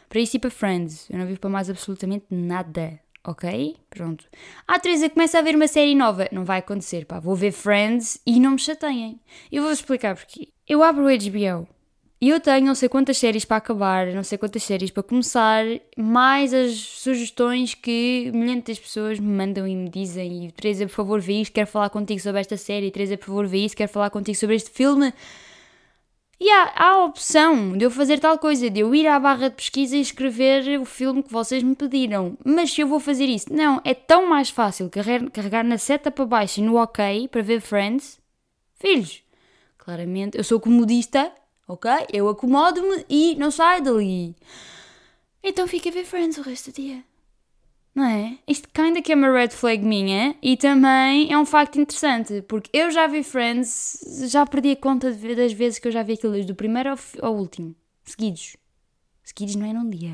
para 0.08 0.20
isto 0.20 0.36
e 0.36 0.38
para 0.38 0.50
Friends. 0.50 1.10
Eu 1.10 1.18
não 1.18 1.26
vivo 1.26 1.40
para 1.40 1.50
mais 1.50 1.68
absolutamente 1.68 2.26
nada, 2.30 2.98
ok? 3.24 3.76
Pronto. 3.90 4.24
A 4.66 4.78
Teresa 4.78 5.10
começa 5.10 5.38
a 5.38 5.42
ver 5.42 5.56
uma 5.56 5.68
série 5.68 5.94
nova. 5.94 6.28
Não 6.30 6.44
vai 6.44 6.60
acontecer, 6.60 7.04
pá. 7.04 7.18
Vou 7.18 7.34
ver 7.34 7.52
Friends 7.52 8.22
e 8.24 8.38
não 8.38 8.52
me 8.52 8.58
chateiem. 8.58 9.20
Eu 9.50 9.64
vou 9.64 9.72
explicar 9.72 10.14
porquê. 10.14 10.48
Eu 10.68 10.82
abro 10.82 11.04
o 11.04 11.08
HBO 11.08 11.68
e 12.20 12.28
eu 12.28 12.38
tenho 12.38 12.66
não 12.66 12.74
sei 12.74 12.86
quantas 12.86 13.16
séries 13.16 13.46
para 13.46 13.56
acabar, 13.56 14.08
não 14.08 14.22
sei 14.22 14.36
quantas 14.36 14.62
séries 14.62 14.90
para 14.90 15.02
começar, 15.02 15.64
mais 15.96 16.52
as 16.52 16.74
sugestões 16.74 17.72
que 17.72 18.30
milhares 18.34 18.76
de 18.76 18.80
pessoas 18.82 19.18
me 19.18 19.26
mandam 19.26 19.66
e 19.66 19.74
me 19.74 19.88
dizem. 19.88 20.46
E 20.46 20.52
Teresa, 20.52 20.84
por 20.86 20.92
favor, 20.92 21.20
vê 21.20 21.40
isto, 21.40 21.54
quero 21.54 21.66
falar 21.66 21.88
contigo 21.88 22.20
sobre 22.20 22.42
esta 22.42 22.58
série. 22.58 22.90
Teresa, 22.90 23.16
por 23.16 23.26
favor, 23.26 23.46
vê 23.46 23.64
isto, 23.64 23.74
quero 23.74 23.90
falar 23.90 24.10
contigo 24.10 24.36
sobre 24.36 24.56
este 24.56 24.70
filme. 24.70 25.14
E 26.38 26.50
há, 26.50 26.72
há 26.74 26.86
a 26.90 27.04
opção 27.04 27.76
de 27.76 27.86
eu 27.86 27.90
fazer 27.90 28.18
tal 28.18 28.38
coisa, 28.38 28.68
de 28.68 28.80
eu 28.80 28.94
ir 28.94 29.06
à 29.06 29.18
barra 29.18 29.48
de 29.48 29.56
pesquisa 29.56 29.96
e 29.96 30.00
escrever 30.00 30.78
o 30.78 30.84
filme 30.84 31.22
que 31.22 31.32
vocês 31.32 31.62
me 31.62 31.74
pediram. 31.74 32.36
Mas 32.44 32.70
se 32.70 32.82
eu 32.82 32.86
vou 32.86 33.00
fazer 33.00 33.26
isso, 33.26 33.50
não, 33.50 33.80
é 33.82 33.94
tão 33.94 34.28
mais 34.28 34.50
fácil 34.50 34.90
carregar, 34.90 35.30
carregar 35.30 35.64
na 35.64 35.78
seta 35.78 36.10
para 36.10 36.26
baixo 36.26 36.60
e 36.60 36.62
no 36.62 36.76
OK 36.76 37.28
para 37.28 37.40
ver 37.40 37.62
Friends. 37.62 38.20
Filhos, 38.74 39.22
claramente, 39.78 40.36
eu 40.36 40.44
sou 40.44 40.60
comodista 40.60 41.32
ok? 41.72 41.90
Eu 42.12 42.28
acomodo-me 42.28 43.04
e 43.08 43.36
não 43.36 43.50
saio 43.50 43.82
dali. 43.82 44.36
Então 45.42 45.66
fica 45.66 45.88
a 45.88 45.92
ver 45.92 46.04
Friends 46.04 46.36
o 46.38 46.42
resto 46.42 46.70
do 46.70 46.74
dia. 46.74 47.04
Não 47.94 48.04
é? 48.04 48.38
Isto 48.46 48.68
kinda 48.72 49.02
que 49.02 49.12
é 49.12 49.14
uma 49.14 49.32
red 49.32 49.50
flag 49.50 49.84
minha 49.84 50.36
e 50.42 50.56
também 50.56 51.32
é 51.32 51.38
um 51.38 51.46
facto 51.46 51.80
interessante, 51.80 52.42
porque 52.42 52.70
eu 52.72 52.90
já 52.90 53.06
vi 53.06 53.22
Friends, 53.22 54.28
já 54.30 54.46
perdi 54.46 54.72
a 54.72 54.76
conta 54.76 55.12
das 55.12 55.52
vezes 55.52 55.78
que 55.78 55.88
eu 55.88 55.92
já 55.92 56.02
vi 56.02 56.14
aquilo 56.14 56.32
desde 56.32 56.52
o 56.52 56.56
primeiro 56.56 56.90
ao, 56.90 56.98
ao 57.22 57.34
último. 57.36 57.74
Seguidos. 58.04 58.56
Seguidos 59.24 59.54
não 59.56 59.66
é 59.66 59.72
num 59.72 59.88
dia. 59.88 60.12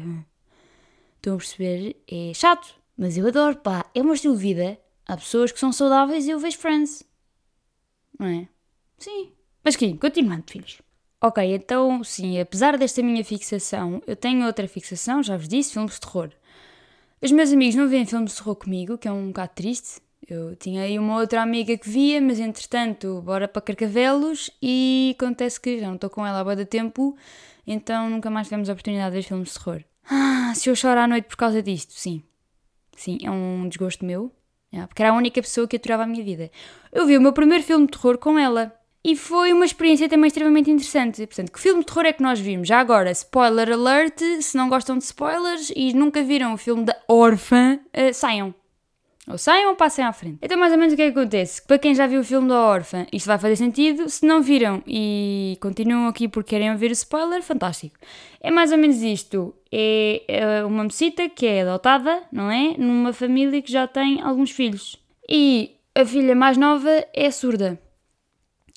Estão 1.17 1.35
a 1.35 1.37
perceber? 1.39 1.97
É 2.11 2.33
chato, 2.35 2.75
mas 2.97 3.17
eu 3.17 3.27
adoro, 3.27 3.57
pá. 3.57 3.85
É 3.95 4.01
o 4.01 4.05
meu 4.05 4.15
estilo 4.15 4.37
de 4.37 4.43
vida. 4.43 4.79
Há 5.07 5.17
pessoas 5.17 5.53
que 5.53 5.61
são 5.61 5.73
saudáveis 5.73 6.27
e 6.27 6.31
eu 6.31 6.39
vejo 6.39 6.59
Friends. 6.59 7.03
Não 8.19 8.27
é? 8.27 8.49
Sim. 8.99 9.33
Mas 9.63 9.77
que, 9.77 9.97
continuando, 9.99 10.45
filhos. 10.49 10.81
Ok, 11.21 11.43
então 11.55 12.05
sim, 12.05 12.39
apesar 12.39 12.77
desta 12.77 13.03
minha 13.03 13.25
fixação, 13.25 14.03
eu 14.07 14.15
tenho 14.15 14.47
outra 14.47 14.69
fixação, 14.69 15.23
já 15.23 15.37
vos 15.37 15.49
disse, 15.49 15.73
filmes 15.73 15.95
de 15.95 16.01
terror. 16.01 16.31
Os 17.23 17.33
meus 17.33 17.53
amigos 17.53 17.75
não 17.75 17.89
veem 17.89 18.05
filmes 18.05 18.33
de 18.33 18.37
terror 18.37 18.55
comigo, 18.55 18.99
que 18.99 19.09
é 19.09 19.13
um 19.13 19.29
bocado 19.29 19.53
triste. 19.55 20.01
Eu 20.29 20.55
tinha 20.57 20.83
aí 20.83 20.99
uma 20.99 21.17
outra 21.17 21.41
amiga 21.41 21.77
que 21.79 21.89
via, 21.89 22.21
mas 22.21 22.39
entretanto, 22.39 23.23
bora 23.23 23.49
para 23.49 23.63
Carcavelos 23.63 24.51
e 24.61 25.15
acontece 25.17 25.61
que 25.61 25.79
já 25.79 25.87
não 25.87 25.95
estou 25.95 26.11
com 26.11 26.27
ela 26.27 26.41
há 26.41 26.45
boa 26.45 26.67
tempo, 26.67 27.17
então 27.67 28.11
nunca 28.11 28.29
mais 28.29 28.49
tivemos 28.49 28.69
a 28.69 28.73
oportunidade 28.73 29.11
de 29.13 29.17
ver 29.17 29.23
filmes 29.23 29.49
de 29.49 29.55
terror. 29.59 29.83
Ah, 30.11 30.53
se 30.55 30.69
eu 30.69 30.77
choro 30.77 31.01
à 31.01 31.07
noite 31.07 31.27
por 31.27 31.37
causa 31.37 31.63
disto, 31.63 31.93
sim. 31.93 32.23
Sim, 32.97 33.19
é 33.23 33.31
um 33.31 33.69
desgosto 33.69 34.05
meu, 34.05 34.33
é, 34.73 34.87
porque 34.87 35.03
era 35.03 35.13
a 35.13 35.17
única 35.17 35.41
pessoa 35.41 35.67
que 35.67 35.77
aturava 35.77 36.03
a 36.03 36.07
minha 36.07 36.23
vida. 36.23 36.51
Eu 36.93 37.07
vi 37.07 37.17
o 37.17 37.21
meu 37.21 37.33
primeiro 37.33 37.65
filme 37.65 37.87
de 37.87 37.93
terror 37.93 38.19
com 38.19 38.39
ela. 38.39 38.76
E 39.07 39.15
foi 39.15 39.53
uma 39.53 39.65
experiência 39.65 40.09
também 40.09 40.27
extremamente 40.27 40.69
interessante. 40.69 41.25
Portanto, 41.25 41.53
que 41.53 41.61
filme 41.61 41.79
de 41.79 41.87
terror 41.87 42.07
é 42.07 42.13
que 42.13 42.21
nós 42.21 42.41
vimos? 42.41 42.67
Já 42.67 42.81
agora, 42.81 43.13
spoiler 43.13 43.71
alert, 43.71 44.21
se 44.41 44.57
não 44.57 44.69
gostam 44.69 44.99
de 44.99 45.05
spoilers 45.05 45.73
e 45.77 45.93
nunca 45.93 46.25
viram 46.25 46.53
o 46.53 46.57
filme 46.57 46.85
da 46.85 46.97
Órfã, 47.07 47.79
uh, 47.97 48.13
saiam. 48.13 48.53
Ou 49.29 49.39
saiam 49.39 49.71
ou 49.71 49.77
passem 49.77 50.05
à 50.05 50.13
frente. 50.13 50.39
Então, 50.43 50.59
mais 50.59 50.73
ou 50.73 50.79
menos 50.79 50.93
o 50.93 50.97
que 50.97 51.03
é 51.03 51.13
que 51.13 51.17
acontece? 51.17 51.65
Para 51.65 51.79
quem 51.79 51.95
já 51.95 52.09
viu 52.09 52.21
o 52.21 52.25
filme 52.25 52.49
da 52.49 52.61
Órfã, 52.61 53.07
isto 53.13 53.29
vai 53.29 53.39
fazer 53.39 53.55
sentido. 53.55 54.09
Se 54.09 54.27
não 54.27 54.43
viram 54.43 54.83
e 54.85 55.57
continuam 55.61 56.09
aqui 56.09 56.27
porque 56.27 56.51
querem 56.51 56.73
ouvir 56.73 56.91
o 56.91 56.93
spoiler, 56.93 57.45
fantástico. 57.45 57.97
É 58.41 58.51
mais 58.51 58.73
ou 58.73 58.79
menos 58.79 59.01
isto. 59.03 59.55
É, 59.71 60.25
é 60.27 60.65
uma 60.65 60.83
mocita 60.83 61.29
que 61.29 61.47
é 61.47 61.63
adotada, 61.63 62.25
não 62.33 62.51
é? 62.51 62.75
Numa 62.77 63.13
família 63.13 63.63
que 63.63 63.71
já 63.71 63.87
tem 63.87 64.21
alguns 64.21 64.51
filhos. 64.51 64.97
E 65.29 65.77
a 65.95 66.05
filha 66.05 66.35
mais 66.35 66.57
nova 66.57 67.07
é 67.15 67.31
surda. 67.31 67.86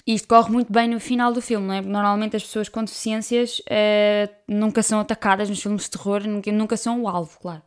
E 0.09 0.15
isto 0.15 0.27
corre 0.27 0.51
muito 0.51 0.73
bem 0.73 0.87
no 0.87 0.99
final 0.99 1.31
do 1.31 1.39
filme, 1.39 1.67
não 1.67 1.73
é? 1.75 1.81
Normalmente 1.81 2.35
as 2.35 2.41
pessoas 2.41 2.67
com 2.67 2.83
deficiências 2.83 3.59
uh, 3.59 4.33
nunca 4.47 4.81
são 4.81 4.99
atacadas 4.99 5.47
nos 5.47 5.61
filmes 5.61 5.83
de 5.83 5.91
terror, 5.91 6.27
nunca, 6.27 6.51
nunca 6.51 6.75
são 6.75 7.03
o 7.03 7.07
alvo, 7.07 7.37
claro. 7.39 7.61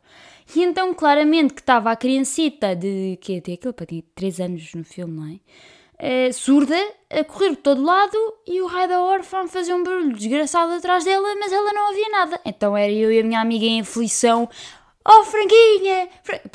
E 0.53 0.61
então, 0.61 0.93
claramente, 0.93 1.53
que 1.53 1.61
estava 1.61 1.89
a 1.89 1.95
criancita 1.95 2.75
de. 2.75 3.17
que 3.21 3.39
tem 3.39 3.53
aquilo 3.53 3.73
para 3.73 3.85
ter 3.85 4.03
3 4.13 4.41
anos 4.41 4.73
no 4.73 4.83
filme, 4.83 5.13
não 5.17 5.25
é? 5.25 6.27
Uh, 6.29 6.33
surda, 6.33 6.75
a 7.09 7.23
correr 7.23 7.51
por 7.51 7.61
todo 7.61 7.81
lado 7.81 8.17
e 8.45 8.61
o 8.61 8.67
raio 8.67 8.89
da 8.89 8.99
órfã 8.99 9.47
fazia 9.47 9.73
um 9.73 9.81
barulho 9.81 10.13
desgraçado 10.13 10.73
atrás 10.73 11.05
dela, 11.05 11.35
mas 11.39 11.49
ela 11.49 11.71
não 11.71 11.91
havia 11.91 12.09
nada. 12.09 12.41
Então 12.43 12.75
era 12.75 12.91
eu 12.91 13.09
e 13.09 13.21
a 13.21 13.23
minha 13.23 13.39
amiga 13.39 13.63
em 13.63 13.79
aflição 13.79 14.49
Oh, 15.05 15.23
franguinha! 15.25 16.07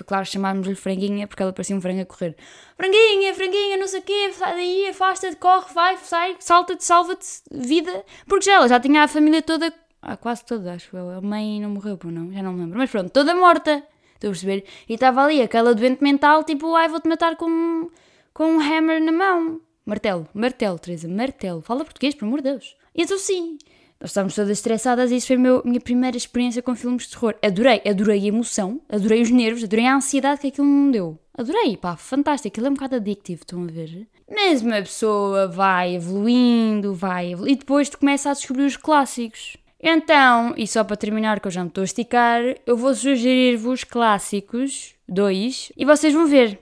Claro, 0.06 0.24
chamámos-lhe 0.24 0.74
franguinha 0.74 1.26
porque 1.26 1.42
ela 1.42 1.52
parecia 1.52 1.76
um 1.76 1.80
frango 1.80 2.00
a 2.00 2.06
correr. 2.06 2.34
Franguinha, 2.76 3.34
franguinha, 3.34 3.76
não 3.76 3.86
sei 3.86 4.00
o 4.00 4.02
quê, 4.02 4.32
sai 4.32 4.54
daí, 4.54 4.88
afasta-te, 4.88 5.36
corre, 5.36 5.72
vai, 5.74 5.96
sai, 5.98 6.36
salta-te, 6.38 6.82
salva-te, 6.82 7.26
vida. 7.50 8.04
Porque 8.26 8.46
já 8.46 8.54
ela 8.54 8.68
já 8.68 8.80
tinha 8.80 9.02
a 9.02 9.08
família 9.08 9.42
toda, 9.42 9.72
ah, 10.00 10.16
quase 10.16 10.44
toda, 10.46 10.72
acho 10.72 10.96
eu. 10.96 11.10
A 11.10 11.20
mãe 11.20 11.60
não 11.60 11.70
morreu, 11.70 11.98
por 11.98 12.10
não, 12.10 12.32
já 12.32 12.42
não 12.42 12.52
me 12.52 12.60
lembro. 12.60 12.78
Mas 12.78 12.90
pronto, 12.90 13.10
toda 13.10 13.34
morta. 13.34 13.82
Estou 14.14 14.30
a 14.30 14.32
perceber? 14.32 14.64
E 14.88 14.94
estava 14.94 15.22
ali 15.22 15.42
aquela 15.42 15.74
doente 15.74 16.02
mental, 16.02 16.42
tipo, 16.42 16.74
ai, 16.74 16.88
vou-te 16.88 17.08
matar 17.08 17.36
com, 17.36 17.88
com 18.32 18.44
um 18.44 18.60
hammer 18.60 19.00
na 19.00 19.12
mão. 19.12 19.60
Martelo, 19.84 20.26
martelo, 20.34 20.78
Teresa, 20.78 21.06
martelo. 21.08 21.60
Fala 21.60 21.84
português, 21.84 22.14
pelo 22.14 22.28
amor 22.28 22.42
de 22.42 22.50
Deus. 22.50 22.76
E 22.94 23.02
então 23.02 23.18
sim, 23.18 23.58
nós 24.00 24.10
estávamos 24.10 24.34
todas 24.34 24.50
estressadas 24.50 25.10
e 25.10 25.16
isso 25.16 25.26
foi 25.26 25.36
a 25.36 25.62
minha 25.64 25.80
primeira 25.80 26.16
experiência 26.16 26.62
com 26.62 26.74
filmes 26.74 27.04
de 27.04 27.10
terror. 27.10 27.34
Adorei, 27.42 27.82
adorei 27.84 28.24
a 28.24 28.28
emoção, 28.28 28.80
adorei 28.88 29.20
os 29.22 29.30
nervos, 29.30 29.64
adorei 29.64 29.86
a 29.86 29.96
ansiedade 29.96 30.40
que 30.40 30.46
aquilo 30.48 30.66
me 30.66 30.92
deu. 30.92 31.18
Adorei, 31.36 31.76
pá, 31.76 31.96
fantástico, 31.96 32.48
aquilo 32.48 32.66
é 32.68 32.70
um 32.70 32.74
bocado 32.74 32.96
addictivo, 32.96 33.42
estão 33.42 33.62
a 33.62 33.66
ver? 33.66 34.06
Mas 34.30 34.62
uma 34.62 34.76
pessoa 34.76 35.48
vai 35.48 35.96
evoluindo, 35.96 36.94
vai 36.94 37.32
evoluindo, 37.32 37.54
e 37.54 37.58
depois 37.58 37.88
tu 37.88 37.98
começa 37.98 38.30
a 38.30 38.34
descobrir 38.34 38.66
os 38.66 38.76
clássicos. 38.76 39.56
Então, 39.80 40.54
e 40.56 40.66
só 40.66 40.82
para 40.82 40.96
terminar, 40.96 41.40
que 41.40 41.46
eu 41.46 41.52
já 41.52 41.62
me 41.62 41.68
estou 41.68 41.82
a 41.82 41.84
esticar, 41.84 42.42
eu 42.66 42.76
vou 42.76 42.94
sugerir-vos 42.94 43.84
clássicos, 43.84 44.94
dois, 45.08 45.72
e 45.76 45.84
vocês 45.84 46.12
vão 46.12 46.26
ver. 46.26 46.60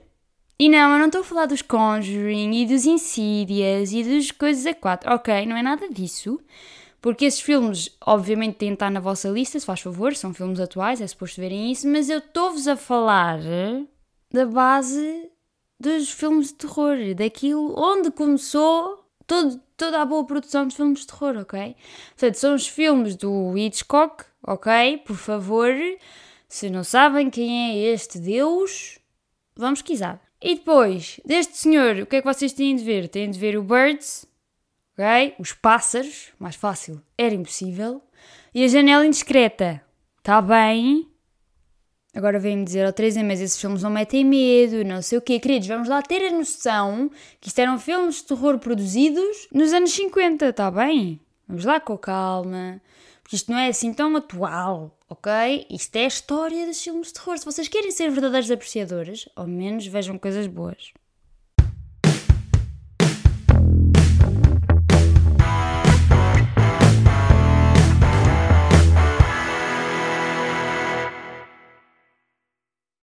E 0.59 0.69
não, 0.69 0.93
eu 0.93 0.99
não 0.99 1.05
estou 1.05 1.21
a 1.21 1.23
falar 1.23 1.45
dos 1.45 1.61
Conjuring 1.61 2.61
e 2.61 2.65
dos 2.65 2.85
Insidious 2.85 3.91
e 3.91 4.03
das 4.03 4.31
coisas 4.31 4.65
a 4.65 4.73
quatro. 4.73 5.11
Ok, 5.13 5.45
não 5.45 5.55
é 5.55 5.61
nada 5.61 5.87
disso. 5.87 6.39
Porque 7.07 7.23
esses 7.23 7.39
filmes, 7.39 7.89
obviamente, 8.05 8.57
têm 8.57 8.71
de 8.71 8.73
estar 8.73 8.91
na 8.91 8.99
vossa 8.99 9.29
lista, 9.29 9.57
se 9.57 9.65
faz 9.65 9.79
favor, 9.79 10.13
são 10.13 10.33
filmes 10.33 10.59
atuais, 10.59 10.99
é 10.99 11.07
suposto 11.07 11.39
verem 11.39 11.71
isso, 11.71 11.87
mas 11.87 12.09
eu 12.09 12.17
estou-vos 12.17 12.67
a 12.67 12.75
falar 12.75 13.39
da 14.29 14.45
base 14.45 15.31
dos 15.79 16.11
filmes 16.11 16.49
de 16.49 16.55
terror, 16.55 16.97
daquilo 17.15 17.73
onde 17.79 18.11
começou 18.11 19.05
todo, 19.25 19.57
toda 19.77 20.01
a 20.01 20.05
boa 20.05 20.25
produção 20.25 20.67
de 20.67 20.75
filmes 20.75 20.99
de 20.99 21.07
terror, 21.07 21.37
ok? 21.37 21.77
Portanto, 22.09 22.35
são 22.35 22.53
os 22.53 22.67
filmes 22.67 23.15
do 23.15 23.57
Hitchcock, 23.57 24.25
ok? 24.45 24.97
Por 24.97 25.15
favor, 25.15 25.73
se 26.49 26.69
não 26.69 26.83
sabem 26.83 27.29
quem 27.29 27.69
é 27.69 27.93
este 27.93 28.19
Deus, 28.19 28.99
vamos 29.55 29.81
pesquisar. 29.81 30.21
E 30.41 30.55
depois, 30.55 31.21
deste 31.25 31.55
senhor, 31.55 31.99
o 31.99 32.05
que 32.05 32.17
é 32.17 32.21
que 32.21 32.27
vocês 32.27 32.51
têm 32.51 32.75
de 32.75 32.83
ver? 32.83 33.07
Têm 33.07 33.31
de 33.31 33.39
ver 33.39 33.57
o 33.57 33.63
Birds, 33.63 34.26
ok? 34.97 35.35
Os 35.37 35.53
pássaros, 35.53 36.33
mais 36.39 36.55
fácil, 36.55 37.01
era 37.17 37.35
impossível. 37.35 38.01
E 38.53 38.63
a 38.63 38.67
janela 38.67 39.05
indiscreta, 39.05 39.81
está 40.17 40.41
bem? 40.41 41.07
Agora 42.15 42.39
vem-me 42.39 42.63
dizer, 42.63 42.83
ao 42.83 42.89
oh, 42.89 42.93
Teresa, 42.93 43.23
mas 43.23 43.39
esses 43.39 43.61
filmes 43.61 43.83
não 43.83 43.91
metem 43.91 44.25
medo, 44.25 44.83
não 44.83 45.03
sei 45.03 45.19
o 45.19 45.21
quê. 45.21 45.39
Queridos, 45.39 45.67
vamos 45.67 45.87
lá 45.87 46.01
ter 46.01 46.25
a 46.25 46.31
noção 46.31 47.11
que 47.39 47.47
isto 47.47 47.59
eram 47.59 47.77
filmes 47.77 48.15
de 48.15 48.23
terror 48.23 48.57
produzidos 48.57 49.47
nos 49.53 49.71
anos 49.71 49.91
50, 49.91 50.47
está 50.47 50.71
bem? 50.71 51.19
Vamos 51.47 51.63
lá 51.63 51.79
com 51.79 51.95
calma, 51.95 52.81
porque 53.21 53.35
isto 53.35 53.51
não 53.51 53.59
é 53.59 53.67
assim 53.67 53.93
tão 53.93 54.15
atual, 54.15 54.97
ok? 55.07 55.67
Isto 55.69 55.95
é 55.97 56.05
a 56.05 56.07
história 56.07 56.65
dos 56.65 56.81
filmes 56.81 57.09
de 57.09 57.13
terror. 57.13 57.37
Se 57.37 57.45
vocês 57.45 57.67
querem 57.67 57.91
ser 57.91 58.09
verdadeiros 58.09 58.49
apreciadores, 58.49 59.29
ao 59.35 59.45
menos 59.45 59.85
vejam 59.85 60.17
coisas 60.17 60.47
boas. 60.47 60.91